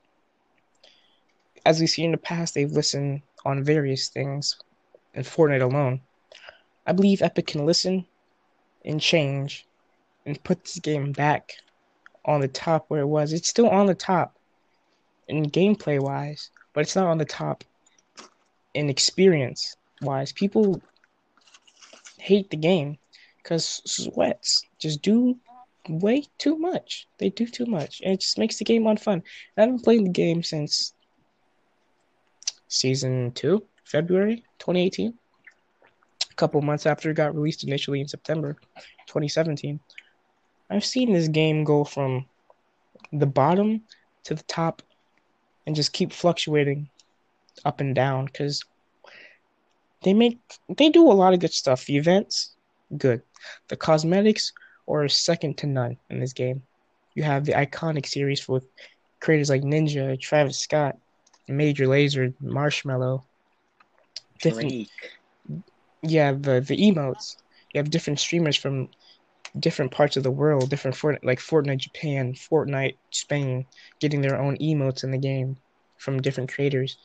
[1.67, 4.57] As we see in the past, they've listened on various things
[5.15, 6.01] in Fortnite alone.
[6.87, 8.07] I believe Epic can listen
[8.85, 9.67] and change
[10.27, 11.55] and put this game back
[12.25, 13.33] on the top where it was.
[13.33, 14.37] It's still on the top
[15.29, 17.65] in gameplay wise, but it's not on the top
[18.75, 20.33] in experience wise.
[20.33, 20.81] People
[22.19, 22.99] hate the game
[23.43, 25.39] because sweats just do
[25.89, 27.07] way too much.
[27.19, 29.23] They do too much, and it just makes the game unfun.
[29.57, 30.93] I haven't played the game since
[32.69, 35.15] season two, February 2018.
[36.41, 38.57] Couple months after it got released initially in September
[39.09, 39.79] 2017.
[40.71, 42.25] I've seen this game go from
[43.13, 43.83] the bottom
[44.25, 44.81] to the top
[45.67, 46.89] and just keep fluctuating
[47.67, 48.65] up and down because
[50.03, 50.39] they make
[50.79, 51.85] they do a lot of good stuff.
[51.85, 52.55] The events,
[52.97, 53.21] good.
[53.69, 54.55] The cosmetics
[54.89, 56.63] are second to none in this game.
[57.13, 58.67] You have the iconic series with
[59.21, 60.97] creators like Ninja, Travis Scott,
[61.49, 63.25] Major Lazer, Marshmello.
[64.39, 64.89] Drake.
[66.03, 67.37] Yeah, the the emotes.
[67.73, 68.89] You have different streamers from
[69.59, 73.67] different parts of the world, different like Fortnite Japan, Fortnite Spain,
[74.01, 75.57] getting their own emotes in the game
[75.99, 76.99] from different creators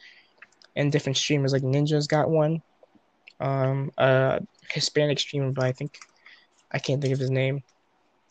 [0.76, 1.54] and different streamers.
[1.54, 2.62] Like Ninja's got one,
[3.40, 4.40] um, a
[4.72, 5.98] Hispanic streamer, but I think
[6.72, 7.64] I can't think of his name,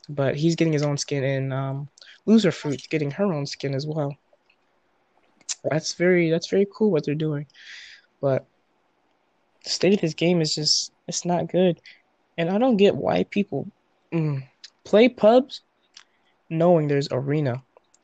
[0.09, 1.89] but he's getting his own skin, and um,
[2.29, 4.17] Loserfruit's getting her own skin as well.
[5.65, 7.47] That's very that's very cool what they're doing,
[8.21, 8.47] but
[9.65, 11.81] the state of this game is just it's not good,
[12.39, 13.67] and I don't get why people
[14.13, 14.47] mm,
[14.85, 15.63] play pubs
[16.51, 17.63] knowing there's arena,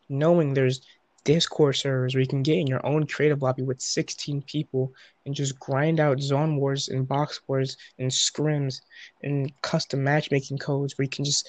[0.09, 0.81] knowing there's
[1.25, 4.93] Discord servers where you can get in your own creative lobby with 16 people
[5.27, 8.81] and just grind out zone wars and box wars and scrims
[9.23, 11.49] and custom matchmaking codes where you can just,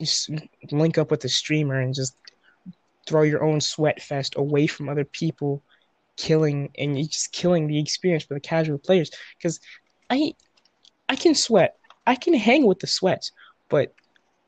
[0.00, 0.30] just
[0.70, 2.14] link up with the streamer and just
[3.06, 5.62] throw your own sweat fest away from other people,
[6.18, 9.10] killing and just killing the experience for the casual players.
[9.38, 9.60] Because
[10.10, 10.34] I,
[11.08, 13.32] I can sweat, I can hang with the sweats,
[13.70, 13.94] but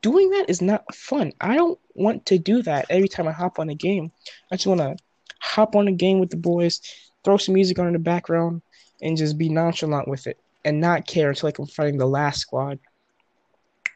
[0.02, 1.32] doing that is not fun.
[1.40, 4.12] I don't want to do that every time I hop on a game.
[4.50, 4.96] I just want to
[5.40, 6.80] hop on a game with the boys,
[7.24, 8.60] throw some music on in the background,
[9.00, 12.40] and just be nonchalant with it and not care until like I'm fighting the last
[12.40, 12.78] squad.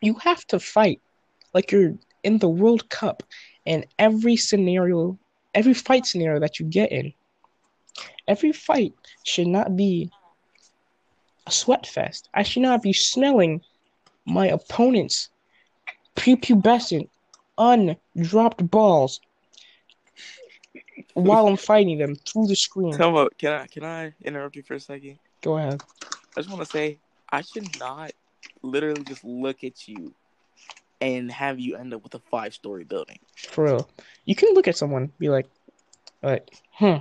[0.00, 1.00] You have to fight
[1.52, 3.22] like you're in the World Cup
[3.66, 5.18] and every scenario,
[5.54, 7.12] every fight scenario that you get in,
[8.26, 10.10] every fight should not be
[11.46, 12.28] a sweat fest.
[12.34, 13.60] I should not be smelling
[14.26, 15.28] my opponent's
[16.16, 17.08] prepubescent,
[17.58, 19.20] undropped balls
[21.14, 22.96] while I'm fighting them through the screen.
[22.96, 23.36] Come up.
[23.38, 25.18] Can I can I interrupt you for a second?
[25.42, 25.82] Go ahead.
[26.36, 26.98] I just want to say
[27.30, 28.12] I should not
[28.62, 30.14] literally just look at you
[31.00, 33.18] and have you end up with a five story building.
[33.36, 33.88] For real.
[34.24, 35.46] You can look at someone, be like,
[36.22, 36.96] like, hmm,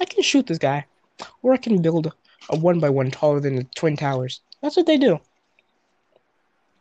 [0.00, 0.86] I can shoot this guy.
[1.42, 2.12] Or I can build
[2.50, 4.40] a one by one taller than the Twin Towers.
[4.62, 5.18] That's what they do.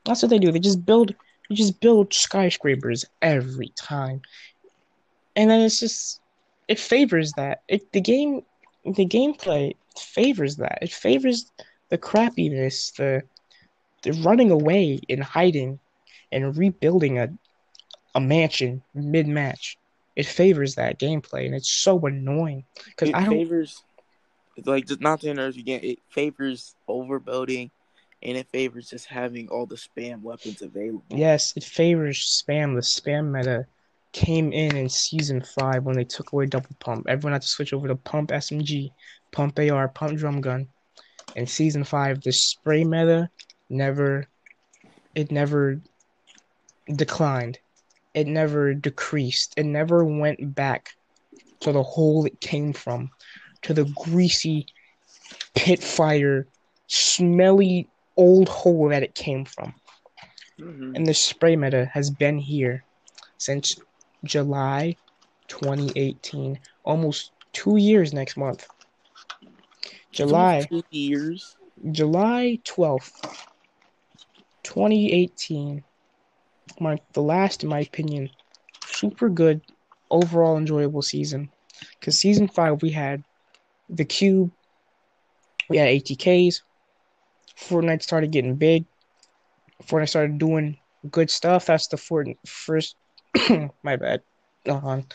[0.06, 0.51] That's what they do.
[0.51, 1.15] They just build
[1.49, 4.21] they just build skyscrapers every time.
[5.36, 6.21] And then it's just
[6.67, 7.62] it favors that.
[7.67, 8.41] It the game
[8.86, 10.80] the gameplay favors that.
[10.82, 11.51] It favors
[11.89, 13.23] the crappiness, the
[14.04, 15.80] the running away and hiding
[16.32, 17.30] and rebuilding a
[18.13, 19.78] a mansion mid match.
[20.15, 23.84] It favors that gameplay and it's so annoying because It I don't favors,
[24.63, 25.82] like, just not to interrupt you again.
[25.84, 27.69] It favors overbuilding,
[28.23, 31.04] and it favors just having all the spam weapons available.
[31.10, 32.75] Yes, it favors spam.
[32.75, 33.67] The spam meta
[34.13, 37.06] came in in season five when they took away double pump.
[37.10, 38.91] Everyone had to switch over to pump SMG,
[39.34, 40.67] pump AR, pump drum gun.
[41.36, 43.30] In season five, the spray meta
[43.69, 44.25] never,
[45.15, 45.82] it never
[46.95, 47.60] declined.
[48.15, 49.54] It never decreased.
[49.58, 50.93] It never went back
[51.60, 53.12] to the hole it came from,
[53.63, 54.67] to the greasy
[55.54, 56.47] pit fire,
[56.88, 59.75] smelly old hole that it came from
[60.58, 60.95] Mhm.
[60.95, 62.86] and the spray meta has been here
[63.38, 63.75] since
[64.23, 64.95] July
[65.49, 68.67] 2018, almost two years next month.
[70.12, 71.58] July, Two years.
[71.91, 73.21] July 12th,
[74.63, 75.84] 2018,
[76.80, 78.30] marked the last, in my opinion,
[78.86, 79.62] super good,
[80.10, 81.49] overall enjoyable season.
[81.99, 83.23] Because season five, we had
[83.89, 84.51] the cube,
[85.69, 86.62] we had ATKs,
[87.58, 88.86] Fortnite started getting big,
[89.84, 90.78] Fortnite started doing
[91.10, 91.65] good stuff.
[91.65, 92.95] That's the Fort first.
[93.84, 94.21] my bad.
[94.67, 95.06] Hold on.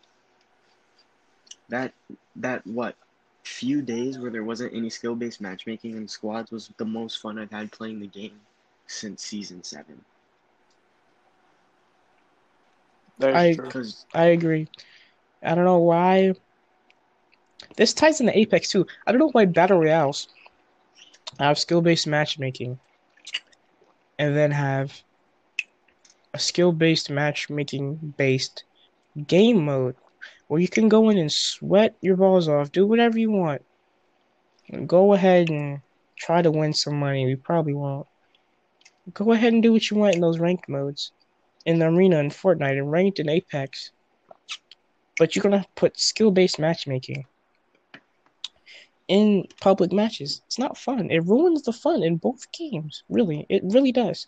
[1.69, 1.93] That
[2.37, 2.97] that what
[3.45, 7.39] few days where there wasn't any skill based matchmaking in squads was the most fun
[7.39, 8.41] I've had playing the game
[8.87, 10.05] since season seven.
[13.23, 13.85] I- true.
[14.15, 14.69] I agree.
[15.43, 16.35] I don't know why.
[17.77, 18.87] This ties into Apex too.
[19.07, 20.29] I don't know why Battle Royales
[21.39, 22.79] have skill based matchmaking
[24.19, 25.03] and then have
[26.35, 28.65] a skill based matchmaking based
[29.27, 29.97] game mode
[30.49, 33.65] where you can go in and sweat your balls off, do whatever you want.
[34.87, 35.81] Go ahead and
[36.17, 37.27] try to win some money.
[37.27, 38.07] We probably won't.
[39.13, 41.13] Go ahead and do what you want in those ranked modes.
[41.65, 43.91] In the arena in Fortnite and ranked in Apex
[45.19, 47.25] but you're gonna put skill based matchmaking
[49.09, 50.43] in public matches.
[50.47, 51.11] It's not fun.
[51.11, 53.05] It ruins the fun in both games.
[53.09, 54.27] Really, it really does.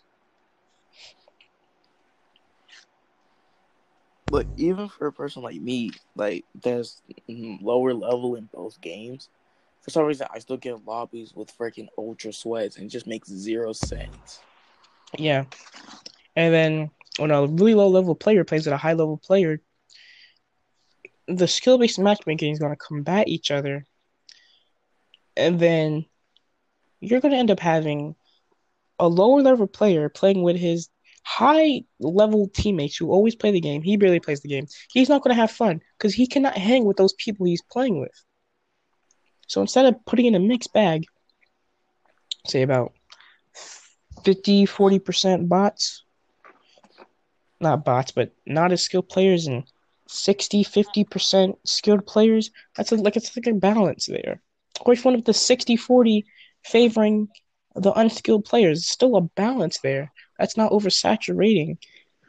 [4.31, 9.29] But even for a person like me, like that's lower level in both games,
[9.81, 13.27] for some reason I still get lobbies with freaking ultra sweats and it just makes
[13.29, 14.39] zero sense.
[15.17, 15.45] Yeah.
[16.35, 19.61] And then when a really low level player plays with a high level player,
[21.27, 23.85] the skill based matchmaking is gonna combat each other.
[25.39, 26.05] And then
[26.99, 28.15] you're gonna end up having
[28.99, 30.89] a lower level player playing with his
[31.23, 33.81] high level teammates who always play the game.
[33.81, 34.67] He barely plays the game.
[34.91, 37.99] He's not going to have fun because he cannot hang with those people he's playing
[37.99, 38.25] with.
[39.47, 41.05] So instead of putting in a mixed bag,
[42.47, 42.93] say about
[44.23, 46.03] 50, 40% bots,
[47.59, 49.63] not bots, but not as skilled players and
[50.07, 54.41] 60, 50% skilled players, that's a, like it's like a balance there.
[54.87, 56.25] If one of the 60, 40
[56.65, 57.27] favoring
[57.75, 60.11] the unskilled players, still a balance there.
[60.37, 61.77] That's not oversaturating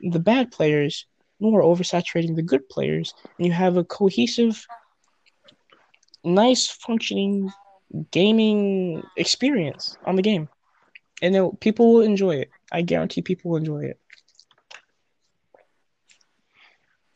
[0.01, 1.07] the bad players,
[1.39, 3.15] nor oversaturating the good players.
[3.39, 4.67] And you have a cohesive,
[6.25, 7.51] nice functioning
[8.11, 10.49] gaming experience on the game.
[11.23, 12.51] And people will enjoy it.
[12.73, 14.01] I guarantee people will enjoy it.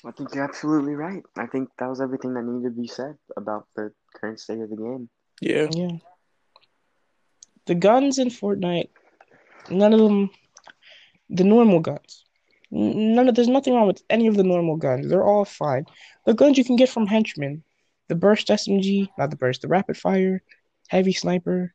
[0.07, 1.22] I think you're absolutely right.
[1.37, 4.68] I think that was everything that needed to be said about the current state of
[4.68, 5.09] the game.
[5.45, 5.66] Yeah.
[5.74, 5.99] Yeah.
[7.66, 8.88] The guns in Fortnite,
[9.68, 10.30] none of them,
[11.28, 12.24] the normal guns.
[12.70, 15.07] None of there's nothing wrong with any of the normal guns.
[15.07, 15.84] They're all fine.
[16.24, 17.62] The guns you can get from henchmen,
[18.09, 20.42] the burst SMG, not the burst, the rapid fire,
[20.88, 21.74] heavy sniper.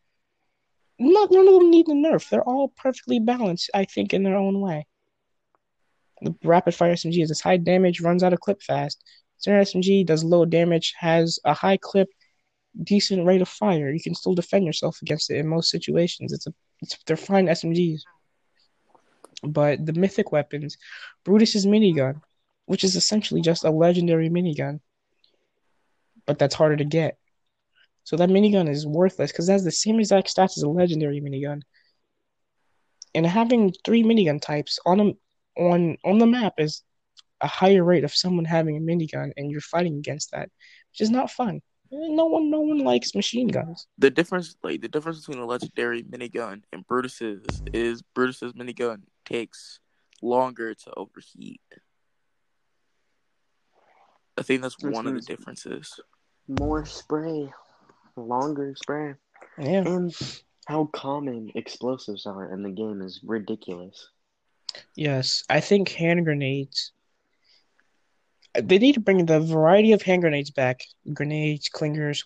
[0.98, 2.28] Not none of them need a nerf.
[2.28, 4.88] They're all perfectly balanced, I think, in their own way.
[6.22, 9.04] The rapid fire SMG is high damage, runs out of clip fast.
[9.38, 12.10] Standard SMG does low damage, has a high clip,
[12.84, 13.92] decent rate of fire.
[13.92, 16.34] You can still defend yourself against it in most situations.
[16.34, 18.02] It's a it's, they're fine SMGs.
[19.44, 20.78] But the mythic weapons,
[21.24, 22.22] Brutus's minigun,
[22.66, 24.80] which is essentially just a legendary minigun,
[26.26, 27.18] but that's harder to get.
[28.04, 31.22] So that minigun is worthless because it has the same exact stats as a legendary
[31.22, 31.62] minigun.
[33.16, 36.84] And having three minigun types on a, on on the map is
[37.42, 40.50] a higher rate of someone having a minigun and you're fighting against that,
[40.92, 41.62] which is not fun.
[41.92, 43.88] Eh, no one, no one likes machine guns.
[43.98, 49.80] The difference, like the difference between a legendary minigun and Brutus's, is Brutus's minigun takes
[50.22, 51.62] longer to overheat.
[54.38, 56.00] I think that's Which one of the differences.
[56.48, 57.52] More spray,
[58.16, 59.16] longer spray,
[59.58, 60.16] Yeah, and
[60.68, 64.10] how common explosives are in the game is ridiculous.
[64.96, 65.44] yes.
[65.50, 66.92] I think hand grenades.
[68.54, 70.82] They need to bring the variety of hand grenades back.
[71.14, 72.24] Grenades, clingers,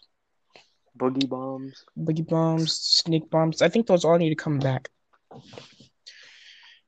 [0.97, 1.84] Boogie bombs.
[1.97, 3.61] boogie bombs, snake bombs.
[3.61, 4.89] I think those all need to come back.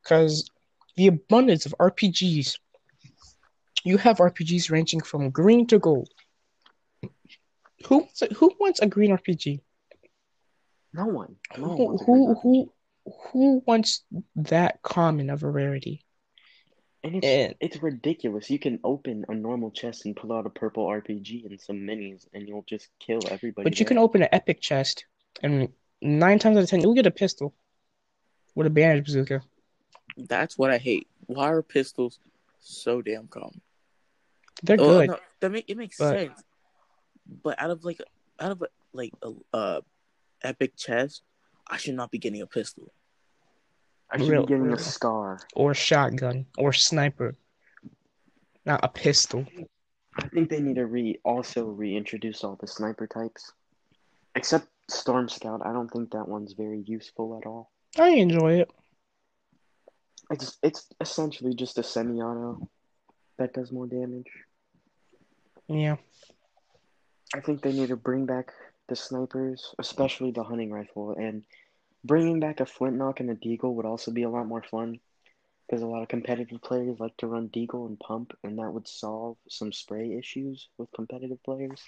[0.03, 0.49] Because
[0.95, 2.59] the abundance of RPGs,
[3.83, 6.09] you have RPGs ranging from green to gold.
[7.87, 9.59] Who wants a, who wants a green RPG?
[10.93, 11.35] No one.
[11.57, 12.73] No Who wants who who
[13.31, 14.03] who wants
[14.35, 16.05] that common of a rarity?
[17.05, 18.49] And it's And it's ridiculous.
[18.49, 22.25] You can open a normal chest and pull out a purple RPG and some minis,
[22.33, 23.63] and you'll just kill everybody.
[23.63, 25.05] but you can open an epic chest,
[25.43, 25.69] and
[26.01, 27.53] nine times out of ten you'll get a pistol
[28.55, 29.41] with a bandage bazooka.
[30.17, 31.07] That's what I hate.
[31.27, 32.19] Why are pistols
[32.59, 33.61] so damn common?
[34.63, 35.09] They're Oh, good.
[35.09, 36.43] no, that make it makes but- sense.
[37.43, 37.99] But out of like
[38.39, 39.81] out of like a uh,
[40.43, 41.21] epic chest,
[41.67, 42.91] I should not be getting a pistol.
[44.11, 44.75] I should Real- be getting real.
[44.75, 45.39] a scar.
[45.55, 47.35] or shotgun or sniper,
[48.65, 49.45] not a pistol.
[50.17, 53.51] I think they need to re also reintroduce all the sniper types,
[54.35, 55.61] except Storm Scout.
[55.65, 57.71] I don't think that one's very useful at all.
[57.97, 58.71] I enjoy it.
[60.31, 62.69] It's it's essentially just a semi-auto
[63.37, 64.29] that does more damage.
[65.67, 65.97] Yeah,
[67.33, 68.51] I think they need to bring back
[68.87, 71.43] the snipers, especially the hunting rifle, and
[72.05, 74.99] bringing back a flintlock and a deagle would also be a lot more fun.
[75.67, 78.87] Because a lot of competitive players like to run deagle and pump, and that would
[78.87, 81.81] solve some spray issues with competitive players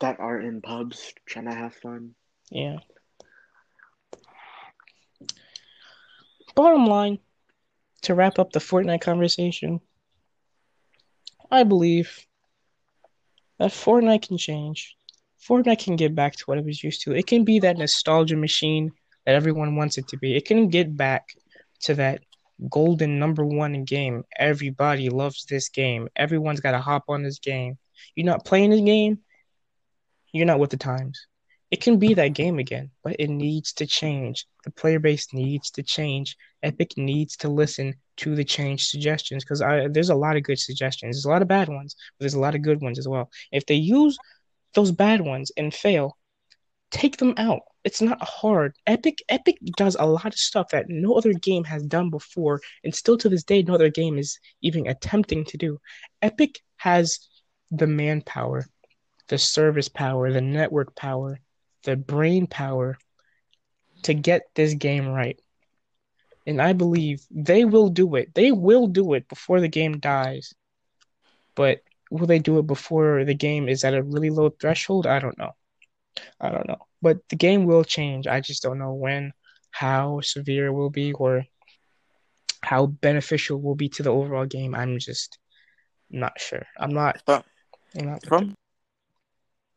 [0.00, 2.14] that are in pubs trying to have fun.
[2.50, 2.78] yeah.
[6.54, 7.20] Bottom line,
[8.02, 9.80] to wrap up the Fortnite conversation,
[11.50, 12.26] I believe
[13.58, 14.96] that Fortnite can change.
[15.46, 17.12] Fortnite can get back to what it was used to.
[17.12, 18.92] It can be that nostalgia machine
[19.24, 20.36] that everyone wants it to be.
[20.36, 21.28] It can get back
[21.82, 22.22] to that
[22.68, 24.24] golden number one game.
[24.36, 26.08] Everybody loves this game.
[26.14, 27.78] Everyone's got to hop on this game.
[28.14, 29.20] You're not playing this game,
[30.32, 31.26] you're not with the times.
[31.70, 34.46] It can be that game again, but it needs to change.
[34.64, 36.36] The player base needs to change.
[36.62, 39.60] Epic needs to listen to the change suggestions because
[39.92, 41.16] there's a lot of good suggestions.
[41.16, 43.30] There's a lot of bad ones, but there's a lot of good ones as well.
[43.52, 44.18] If they use
[44.74, 46.16] those bad ones and fail,
[46.90, 47.60] take them out.
[47.82, 48.74] It's not hard.
[48.86, 52.94] Epic Epic does a lot of stuff that no other game has done before, and
[52.94, 55.78] still to this day, no other game is even attempting to do.
[56.20, 57.18] Epic has
[57.70, 58.66] the manpower,
[59.28, 61.40] the service power, the network power,
[61.84, 62.98] the brain power
[64.02, 65.40] to get this game right.
[66.46, 68.34] And I believe they will do it.
[68.34, 70.52] They will do it before the game dies.
[71.54, 71.80] But
[72.10, 75.06] will they do it before the game is at a really low threshold?
[75.06, 75.52] I don't know.
[76.40, 76.86] I don't know.
[77.00, 78.26] But the game will change.
[78.26, 79.32] I just don't know when,
[79.70, 81.46] how severe it will be, or
[82.62, 84.74] how beneficial it will be to the overall game.
[84.74, 85.38] I'm just
[86.10, 86.66] not sure.
[86.76, 87.22] I'm not.
[87.24, 87.44] From,
[87.98, 88.54] I'm not from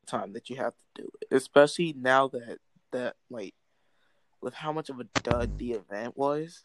[0.05, 2.57] time that you have to do it, especially now that
[2.91, 3.53] that like
[4.41, 6.63] with how much of a dud the event was,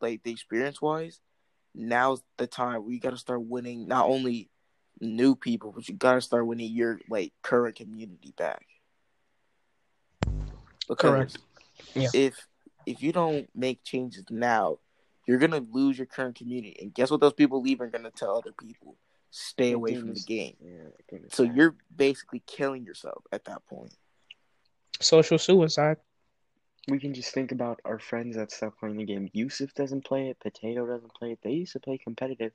[0.00, 1.20] like the experience wise.
[1.74, 4.48] Now's the time we got to start winning not only
[5.00, 8.64] new people, but you got to start winning your like current community back.
[10.88, 11.38] Because Correct.
[11.94, 12.08] Yeah.
[12.14, 12.46] if
[12.86, 14.78] if you don't make changes now,
[15.26, 16.76] you're gonna lose your current community.
[16.80, 17.20] And guess what?
[17.20, 18.96] Those people leave are gonna tell other people,
[19.30, 20.54] stay away from the game.
[20.60, 23.92] Yeah, the game is So you're basically killing yourself at that point.
[25.00, 25.98] social suicide.
[26.88, 29.28] We can just think about our friends that stopped playing the game.
[29.32, 30.38] Yusuf doesn't play it.
[30.38, 31.40] Potato doesn't play it.
[31.42, 32.52] They used to play competitive.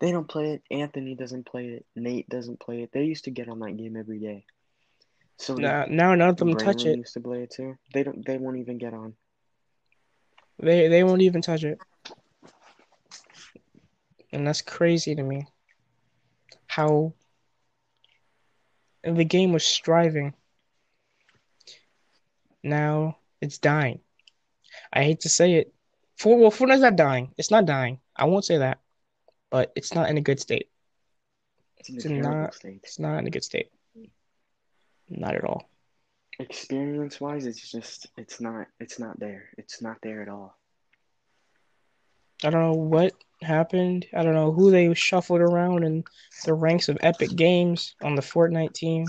[0.00, 0.62] They don't play it.
[0.70, 1.86] Anthony doesn't play it.
[1.96, 2.90] Nate doesn't play it.
[2.92, 4.44] They used to get on that game every day.
[5.38, 6.98] So Now, now none of them touch it.
[6.98, 7.76] used to play it too.
[7.92, 8.24] They don't.
[8.24, 9.14] They won't even get on.
[10.60, 11.78] They they won't even touch it.
[14.32, 15.46] And that's crazy to me.
[16.66, 17.14] How
[19.02, 20.34] the game was striving.
[22.62, 24.00] Now it's dying.
[24.92, 25.72] I hate to say it.
[26.16, 27.32] For well, Fortnite's not dying.
[27.38, 28.00] It's not dying.
[28.16, 28.78] I won't say that.
[29.50, 30.68] But it's not in a good state.
[31.78, 32.80] It's It's not- state.
[32.82, 33.70] It's not in a good state.
[35.08, 35.68] Not at all.
[36.38, 39.48] Experience wise, it's just it's not it's not there.
[39.58, 40.56] It's not there at all.
[42.44, 44.06] I don't know what happened.
[44.14, 46.04] I don't know who they shuffled around in
[46.44, 49.06] the ranks of Epic Games on the Fortnite team.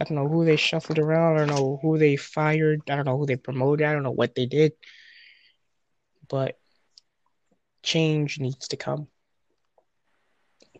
[0.00, 1.34] I don't know who they shuffled around.
[1.34, 2.80] I don't know who they fired.
[2.90, 3.86] I don't know who they promoted.
[3.86, 4.72] I don't know what they did.
[6.28, 6.58] But
[7.82, 9.08] change needs to come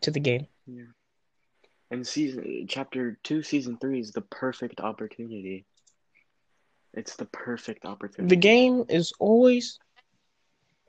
[0.00, 0.46] to the game.
[0.66, 0.84] Yeah.
[1.90, 5.66] And season chapter two, season three is the perfect opportunity.
[6.94, 8.34] It's the perfect opportunity.
[8.34, 9.78] The game is always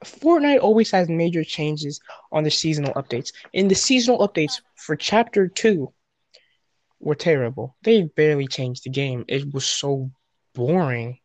[0.04, 2.00] Fortnite always has major changes
[2.32, 3.32] on the seasonal updates.
[3.54, 5.94] And the seasonal updates for chapter 2
[7.00, 7.76] were terrible.
[7.84, 9.26] They barely changed the game.
[9.28, 10.12] It was so
[10.54, 11.20] boring.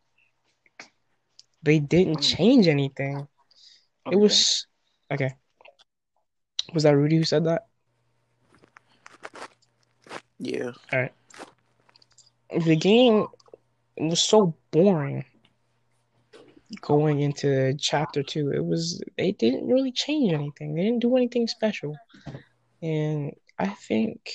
[1.62, 3.26] They didn't change anything.
[4.10, 4.67] It was
[5.10, 5.34] okay.
[6.74, 7.66] Was that Rudy who said that?
[10.38, 10.72] Yeah.
[10.92, 11.12] All right.
[12.64, 13.26] The game
[13.96, 15.24] was so boring
[16.80, 18.52] going into chapter two.
[18.52, 20.74] It was they didn't really change anything.
[20.74, 21.96] They didn't do anything special.
[22.82, 24.30] And I think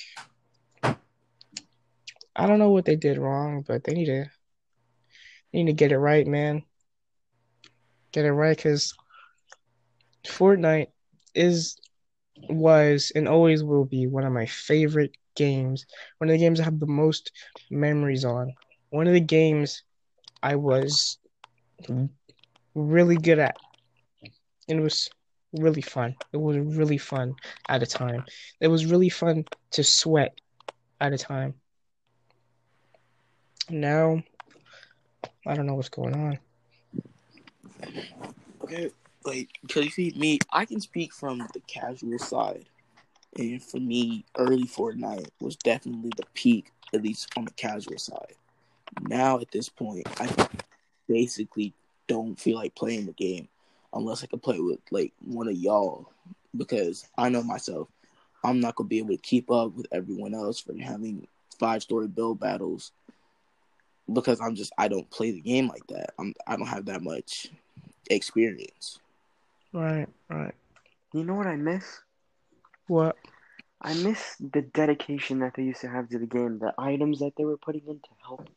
[2.36, 4.26] I don't know what they did wrong, but they need to
[5.52, 6.62] they need to get it right, man.
[8.12, 8.94] Get it right because
[10.26, 10.88] Fortnite
[11.34, 11.76] is
[12.48, 15.86] was and always will be one of my favorite games.
[16.18, 17.32] One of the games I have the most
[17.70, 18.54] memories on.
[18.90, 19.82] One of the games
[20.42, 21.18] I was
[22.74, 23.56] really good at.
[24.68, 25.10] And it was
[25.52, 26.14] really fun.
[26.32, 27.34] It was really fun
[27.68, 28.24] at a time.
[28.60, 30.38] It was really fun to sweat
[31.00, 31.54] at a time.
[33.70, 34.22] Now,
[35.46, 36.38] I don't know what's going on.
[38.62, 38.90] Okay.
[39.24, 42.66] Like, because you see, me, I can speak from the casual side.
[43.36, 48.34] And for me, early Fortnite was definitely the peak, at least on the casual side.
[49.00, 50.48] Now, at this point, I
[51.08, 51.72] basically
[52.06, 53.48] don't feel like playing the game
[53.94, 56.10] unless I can play with, like, one of y'all.
[56.54, 57.88] Because I know myself,
[58.44, 61.26] I'm not to be able to keep up with everyone else for having
[61.58, 62.92] five story build battles.
[64.12, 66.12] Because I'm just, I don't play the game like that.
[66.18, 67.50] I'm, I don't have that much
[68.10, 69.00] experience.
[69.74, 70.54] Right, right.
[71.12, 71.84] You know what I miss?
[72.86, 73.16] What?
[73.82, 77.32] I miss the dedication that they used to have to the game, the items that
[77.36, 78.48] they were putting in to help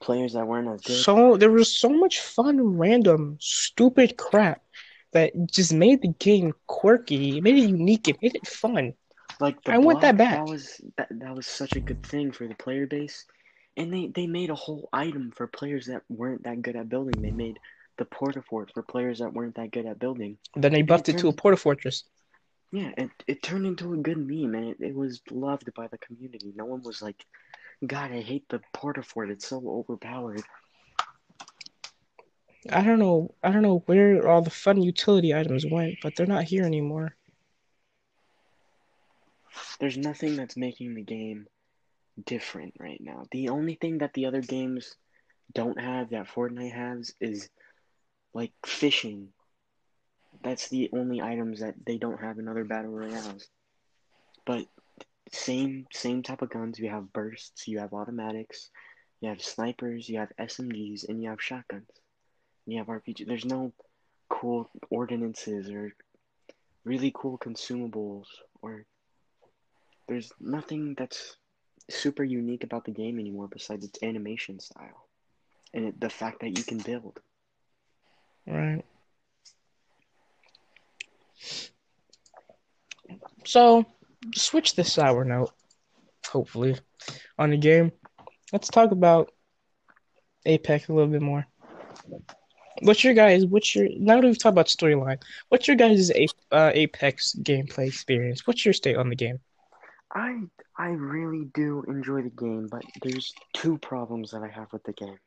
[0.00, 0.96] players that weren't as good.
[0.96, 4.62] So there was so much fun, random, stupid crap
[5.12, 7.38] that just made the game quirky.
[7.38, 8.06] It made it unique.
[8.06, 8.92] It made it fun.
[9.40, 10.46] Like I want that block, back.
[10.46, 13.24] That was that, that was such a good thing for the player base,
[13.76, 17.20] and they they made a whole item for players that weren't that good at building.
[17.22, 17.58] They made
[17.98, 20.38] the porta fort for players that weren't that good at building.
[20.54, 22.04] Then they buffed it to a porta fortress.
[22.72, 25.98] Yeah, it, it turned into a good meme, and it, it was loved by the
[25.98, 26.52] community.
[26.56, 27.24] No one was like,
[27.86, 29.30] "God, I hate the porta fort.
[29.30, 30.42] It's so overpowered."
[32.70, 33.34] I don't know.
[33.42, 37.14] I don't know where all the fun utility items went, but they're not here anymore.
[39.78, 41.46] There's nothing that's making the game
[42.24, 43.24] different right now.
[43.30, 44.96] The only thing that the other games
[45.52, 47.48] don't have that Fortnite has is
[48.36, 49.28] like fishing.
[50.42, 53.48] That's the only items that they don't have in other battle royales.
[54.44, 54.66] But
[55.32, 56.78] same same type of guns.
[56.78, 58.68] You have bursts, you have automatics,
[59.20, 61.88] you have snipers, you have SMGs, and you have shotguns.
[62.66, 63.26] And you have RPG.
[63.26, 63.72] There's no
[64.28, 65.94] cool ordinances or
[66.84, 68.26] really cool consumables
[68.60, 68.84] or
[70.08, 71.36] there's nothing that's
[71.88, 75.06] super unique about the game anymore besides its animation style
[75.74, 77.20] and it, the fact that you can build.
[78.46, 78.84] Right.
[83.44, 83.86] So,
[84.34, 85.52] switch this sour note,
[86.26, 86.76] hopefully,
[87.38, 87.92] on the game.
[88.52, 89.32] Let's talk about
[90.44, 91.46] Apex a little bit more.
[92.82, 93.46] What's your guys?
[93.46, 95.22] What's your now that we've talked about storyline?
[95.48, 96.10] What's your guys'
[96.52, 98.46] uh, Apex gameplay experience?
[98.46, 99.40] What's your state on the game?
[100.12, 100.40] I
[100.76, 104.92] I really do enjoy the game, but there's two problems that I have with the
[104.92, 105.18] game.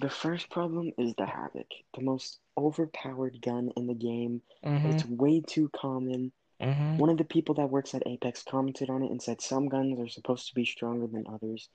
[0.00, 4.42] The first problem is the Havoc, the most overpowered gun in the game.
[4.64, 4.90] Mm-hmm.
[4.90, 6.32] It's way too common.
[6.60, 6.98] Mm-hmm.
[6.98, 9.98] One of the people that works at Apex commented on it and said some guns
[9.98, 11.68] are supposed to be stronger than others.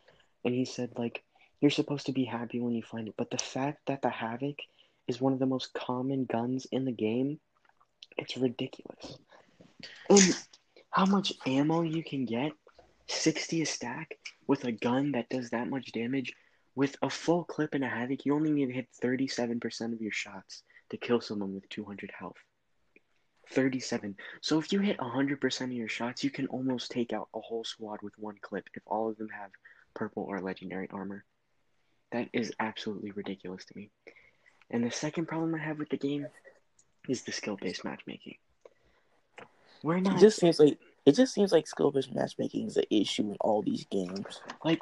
[0.44, 1.24] And he said, like,
[1.60, 3.16] you're supposed to be happy when you find it.
[3.18, 4.58] But the fact that the Havoc
[5.08, 7.40] is one of the most common guns in the game,
[8.18, 9.18] it's ridiculous.
[10.10, 10.36] And
[10.90, 12.52] how much ammo you can get,
[13.08, 16.34] 60 a stack, with a gun that does that much damage,
[16.78, 20.12] with a full clip and a Havoc, you only need to hit 37% of your
[20.12, 20.62] shots
[20.92, 22.38] to kill someone with 200 health.
[23.50, 24.16] 37.
[24.42, 27.64] So if you hit 100% of your shots, you can almost take out a whole
[27.64, 29.50] squad with one clip if all of them have
[29.96, 31.26] purple or legendary armor.
[32.12, 33.90] That is absolutely ridiculous to me.
[34.70, 36.28] And the second problem I have with the game
[37.10, 38.36] is the skill-based matchmaking.
[39.82, 42.84] We're It not just seems like it just seems like skill based matchmaking is an
[42.92, 44.42] issue in all these games.
[44.64, 44.82] like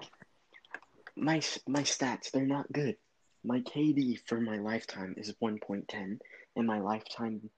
[1.16, 2.32] my my stats.
[2.32, 2.96] They're not good.
[3.44, 6.20] My KD for my lifetime is 1.10,
[6.56, 7.50] and my lifetime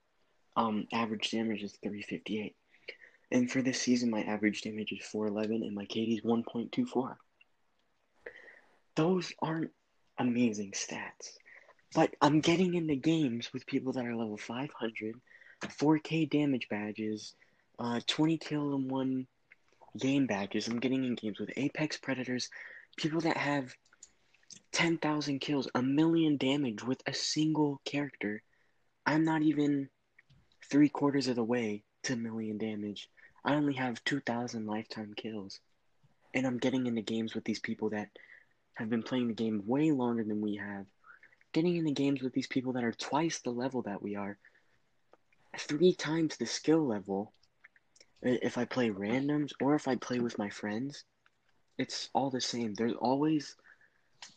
[0.56, 2.54] um average damage is 358.
[3.30, 7.16] And for this season, my average damage is 411, and my KD is 1.24.
[8.96, 9.70] Those aren't
[10.18, 11.36] amazing stats,
[11.94, 15.14] but I'm getting into games with people that are level 500,
[15.62, 17.34] 4K damage badges,
[17.78, 19.26] uh, 20 kill and one
[19.98, 20.68] game badges.
[20.68, 22.48] I'm getting in games with Apex Predators,
[22.98, 23.74] people that have
[24.72, 28.42] 10,000 kills, a million damage with a single character.
[29.06, 29.88] I'm not even
[30.70, 33.08] three quarters of the way to a million damage.
[33.44, 35.60] I only have 2,000 lifetime kills.
[36.34, 38.08] And I'm getting into games with these people that
[38.74, 40.84] have been playing the game way longer than we have.
[41.52, 44.36] Getting into games with these people that are twice the level that we are,
[45.56, 47.32] three times the skill level.
[48.20, 51.04] If I play randoms or if I play with my friends,
[51.78, 52.74] it's all the same.
[52.74, 53.56] There's always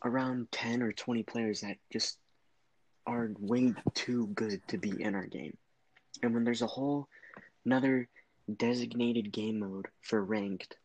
[0.06, 2.18] around 10 or 20 players that just
[3.08, 5.58] are way too good to be in our game.
[6.22, 7.08] And when there's a whole
[7.66, 8.08] another
[8.58, 10.76] designated game mode for ranked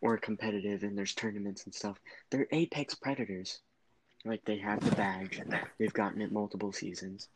[0.00, 1.98] or competitive and there's tournaments and stuff,
[2.30, 3.60] they're Apex Predators.
[4.24, 5.38] Like they have the badge,
[5.78, 7.28] they've gotten it multiple seasons.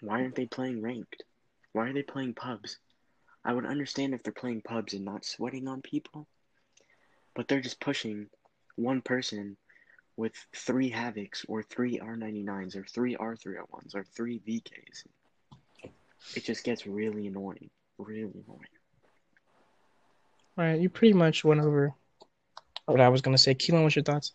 [0.00, 1.22] Why aren't they playing ranked?
[1.72, 2.78] Why are they playing pubs?
[3.44, 6.26] I would understand if they're playing pubs and not sweating on people,
[7.34, 8.28] but they're just pushing
[8.76, 9.56] one person
[10.16, 15.04] with three Havocs or three R99s or three R301s or three VKs.
[16.36, 17.70] It just gets really annoying.
[17.98, 18.68] Really annoying.
[20.58, 21.94] All right, you pretty much went over
[22.86, 23.54] what I was gonna say.
[23.54, 24.34] Keelan, what's your thoughts?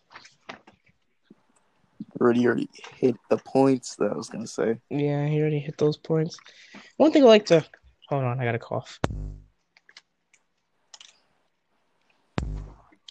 [2.20, 4.78] Already already hit the points that I was gonna say.
[4.90, 6.38] Yeah, he already hit those points.
[6.96, 7.64] One thing I like to
[8.08, 8.98] hold on, I got a cough.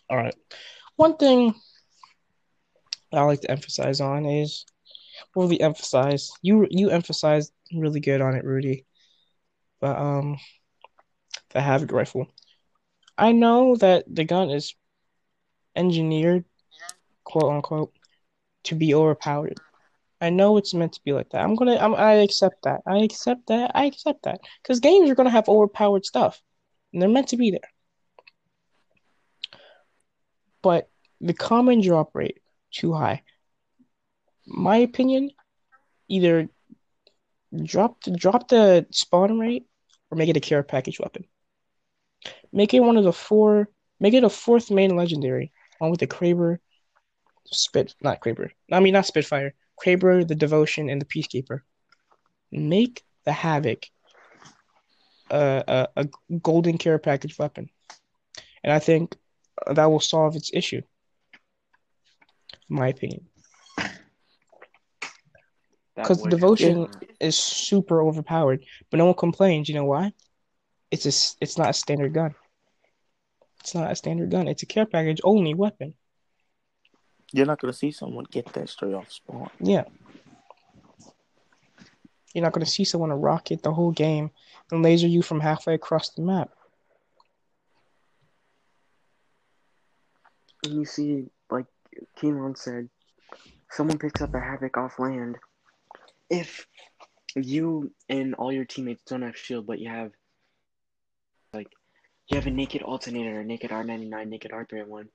[0.09, 0.35] All right.
[0.95, 1.55] One thing
[3.11, 4.65] I like to emphasize on is
[5.35, 8.85] really emphasize you you emphasized really good on it, Rudy.
[9.79, 10.37] But um
[11.51, 12.27] the Havoc rifle.
[13.17, 14.75] I know that the gun is
[15.75, 16.45] engineered,
[17.23, 17.93] quote unquote,
[18.65, 19.59] to be overpowered.
[20.21, 21.41] I know it's meant to be like that.
[21.41, 22.81] I'm gonna, I'm, I accept that.
[22.87, 23.71] I accept that.
[23.75, 24.39] I accept that.
[24.61, 26.41] Because games are gonna have overpowered stuff,
[26.93, 27.69] and they're meant to be there.
[30.65, 30.89] But
[31.21, 32.41] the common drop rate
[32.71, 33.21] too high.
[34.47, 35.29] My opinion,
[36.07, 36.49] either
[37.63, 39.67] drop the drop the spawn rate
[40.09, 41.25] or make it a care package weapon.
[42.51, 43.69] Make it one of the four.
[43.99, 46.57] Make it a fourth main legendary, along with the Kraber,
[47.45, 48.49] Spit, not Kraber.
[48.71, 49.53] I mean not Spitfire.
[49.79, 51.59] Kraber, the Devotion, and the Peacekeeper.
[52.51, 53.85] Make the Havoc
[55.29, 55.63] a,
[55.95, 57.69] a, a golden care package weapon,
[58.63, 59.15] and I think
[59.73, 60.81] that will solve its issue.
[62.69, 63.25] in my opinion.
[65.95, 67.03] Because would devotion- help.
[67.21, 69.69] Is super overpowered, but no one complains.
[69.69, 70.11] You know why?
[70.91, 72.35] It's a, s- it's not a standard gun.
[73.61, 74.49] It's not a standard gun.
[74.49, 75.93] It's a care package only weapon.
[77.31, 79.49] You're not gonna see someone get that straight off spawn.
[79.61, 79.85] Yeah.
[82.33, 84.29] You're not going to see someone rocket the whole game
[84.69, 86.49] and laser you from halfway across the map.
[90.69, 91.65] You see, like
[92.19, 92.89] Keenan said,
[93.69, 95.37] someone picks up a havoc off land.
[96.29, 96.67] If
[97.35, 100.11] you and all your teammates don't have shield, but you have
[101.53, 101.67] like
[102.27, 105.07] you have a naked alternator, a naked R99, naked R301,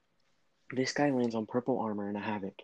[0.73, 2.55] this guy lands on purple armor and a havoc.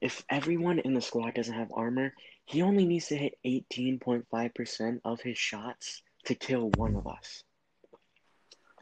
[0.00, 2.12] If everyone in the squad doesn't have armor,
[2.44, 7.44] he only needs to hit 18.5% of his shots to kill one of us.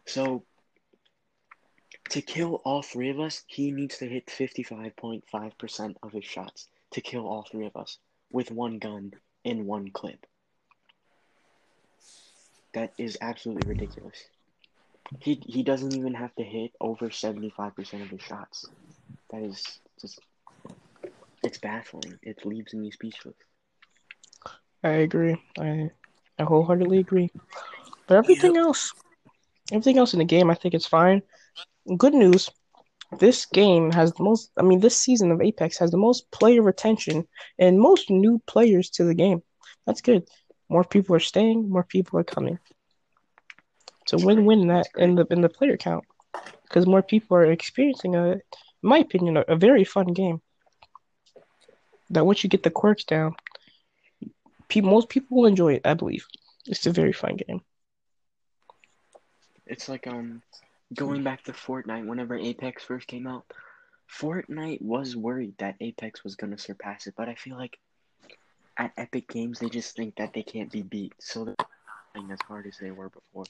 [0.07, 0.45] So
[2.11, 7.01] to kill all three of us, he needs to hit 55.5% of his shots to
[7.01, 7.99] kill all three of us
[8.31, 9.13] with one gun
[9.45, 10.27] in one clip.
[12.75, 14.17] That is absolutely ridiculous.
[15.21, 18.67] He he doesn't even have to hit over 75% of his shots.
[19.31, 20.21] That is just
[21.43, 22.19] it's baffling.
[22.23, 23.37] It leaves me speechless.
[24.85, 25.37] I agree.
[25.59, 25.91] I
[26.39, 27.31] I wholeheartedly agree.
[28.07, 28.93] But everything else,
[29.73, 31.23] everything else in the game, I think it's fine.
[31.97, 32.51] Good news.
[33.19, 34.51] This game has the most.
[34.59, 37.27] I mean, this season of Apex has the most player retention
[37.59, 39.43] and most new players to the game.
[39.87, 40.29] That's good.
[40.69, 41.71] More people are staying.
[41.71, 42.59] More people are coming.
[44.03, 46.05] It's a win-win that in the in the player count
[46.63, 48.43] because more people are experiencing a, in
[48.83, 50.43] my opinion, a, a very fun game.
[52.11, 53.35] That once you get the quirks down,
[54.69, 55.83] people most people will enjoy it.
[55.87, 56.27] I believe
[56.67, 57.63] it's a very fun game.
[59.67, 60.43] It's like um
[60.95, 63.45] going back to Fortnite whenever Apex first came out.
[64.21, 67.79] Fortnite was worried that Apex was gonna surpass it, but I feel like
[68.77, 71.57] at Epic Games they just think that they can't be beat, so they're
[72.15, 73.45] playing as hard as they were before.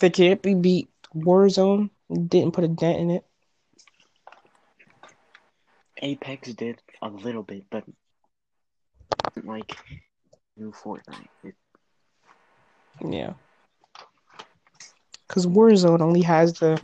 [0.00, 0.90] They can't be beat.
[1.14, 3.24] Warzone didn't put a dent in it.
[6.02, 7.84] Apex did a little bit, but
[9.42, 9.74] like
[10.56, 11.28] new Fortnite.
[11.44, 11.54] It,
[13.02, 13.34] Yeah.
[15.26, 16.80] Because Warzone only has the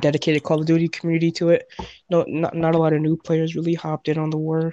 [0.00, 1.68] dedicated Call of Duty community to it.
[2.10, 4.72] No, not not a lot of new players really hopped in on the War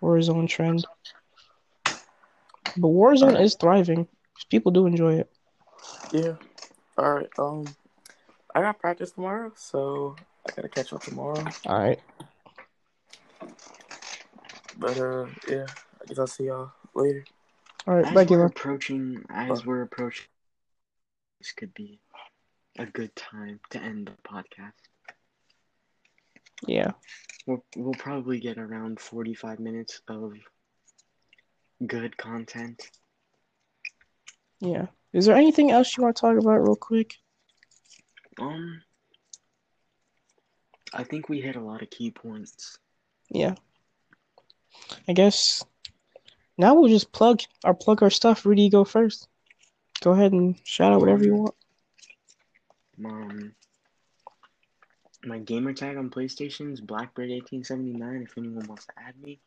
[0.00, 0.84] Warzone trend.
[1.84, 4.08] But Warzone is thriving.
[4.50, 5.30] People do enjoy it.
[6.12, 6.34] Yeah.
[6.96, 7.28] All right.
[7.38, 7.66] Um,
[8.54, 10.16] I got practice tomorrow, so
[10.48, 11.44] I gotta catch up tomorrow.
[11.66, 12.00] All right.
[14.78, 15.66] But uh, yeah.
[16.02, 17.24] I guess I'll see y'all later.
[17.86, 18.06] All right.
[18.06, 18.46] as Bye, we're Gila.
[18.46, 20.26] approaching, as we're approaching,
[21.42, 21.98] this could be
[22.78, 24.70] a good time to end the podcast.
[26.68, 26.92] Yeah.
[27.48, 30.34] We'll, we'll probably get around 45 minutes of
[31.84, 32.80] good content.
[34.60, 34.86] Yeah.
[35.12, 37.16] Is there anything else you want to talk about real quick?
[38.40, 38.80] Um,
[40.94, 42.78] I think we hit a lot of key points.
[43.30, 43.56] Yeah.
[45.08, 45.64] I guess
[46.56, 48.46] now we'll just plug our plug our stuff.
[48.46, 49.26] Rudy, go first.
[50.02, 51.54] Go ahead and shout out whatever you want.
[53.04, 53.54] Um,
[55.24, 59.38] my gamer tag on PlayStation is Blackbird1879 if anyone wants to add me.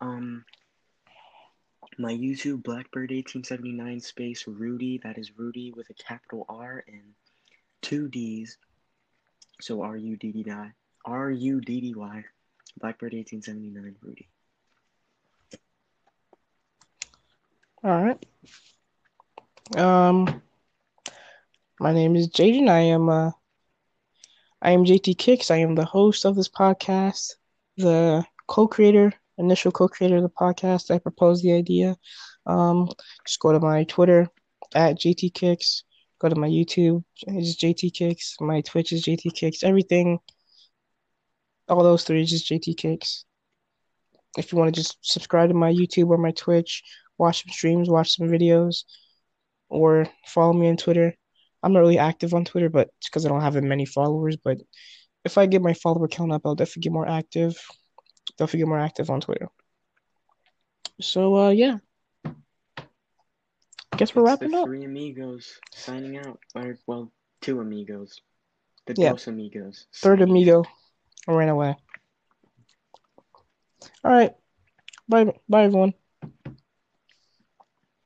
[0.00, 0.44] Um,
[1.98, 7.14] my YouTube Blackbird1879 space Rudy, that is Rudy with a capital R and
[7.80, 8.58] two D's.
[9.60, 10.72] So R U D D Y.
[11.04, 12.24] R U D D Y.
[12.82, 14.28] Blackbird1879 Rudy.
[17.84, 18.26] All right.
[19.76, 20.42] Um,
[21.80, 22.68] my name is Jaden.
[22.68, 23.30] I am uh,
[24.60, 25.50] I am JT Kicks.
[25.50, 27.36] I am the host of this podcast,
[27.76, 30.90] the co-creator, initial co-creator of the podcast.
[30.90, 31.96] I proposed the idea.
[32.44, 32.90] Um,
[33.26, 34.28] just go to my Twitter
[34.74, 35.84] at JT Kicks.
[36.18, 37.02] Go to my YouTube.
[37.28, 38.36] It's JT Kicks.
[38.40, 39.62] My Twitch is JT Kicks.
[39.62, 40.18] Everything,
[41.68, 43.24] all those three is just JT Kicks.
[44.36, 46.82] If you want to just subscribe to my YouTube or my Twitch,
[47.16, 48.84] watch some streams, watch some videos,
[49.72, 51.14] or follow me on Twitter.
[51.62, 54.36] I'm not really active on Twitter, but it's because I don't have that many followers.
[54.36, 54.58] But
[55.24, 57.56] if I get my follower count up, I'll definitely get more active.
[58.36, 59.48] Definitely get more active on Twitter.
[61.00, 61.78] So uh yeah.
[62.24, 64.66] I guess we're It's wrapping up.
[64.66, 66.38] three amigos signing out.
[66.54, 68.20] Or, well, two amigos.
[68.86, 69.10] The Yeah.
[69.10, 69.86] dos amigos.
[69.94, 70.64] Third amigo
[71.28, 71.76] ran away.
[74.04, 74.34] All right.
[75.08, 75.94] Bye bye everyone.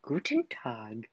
[0.03, 1.09] Guten Tag.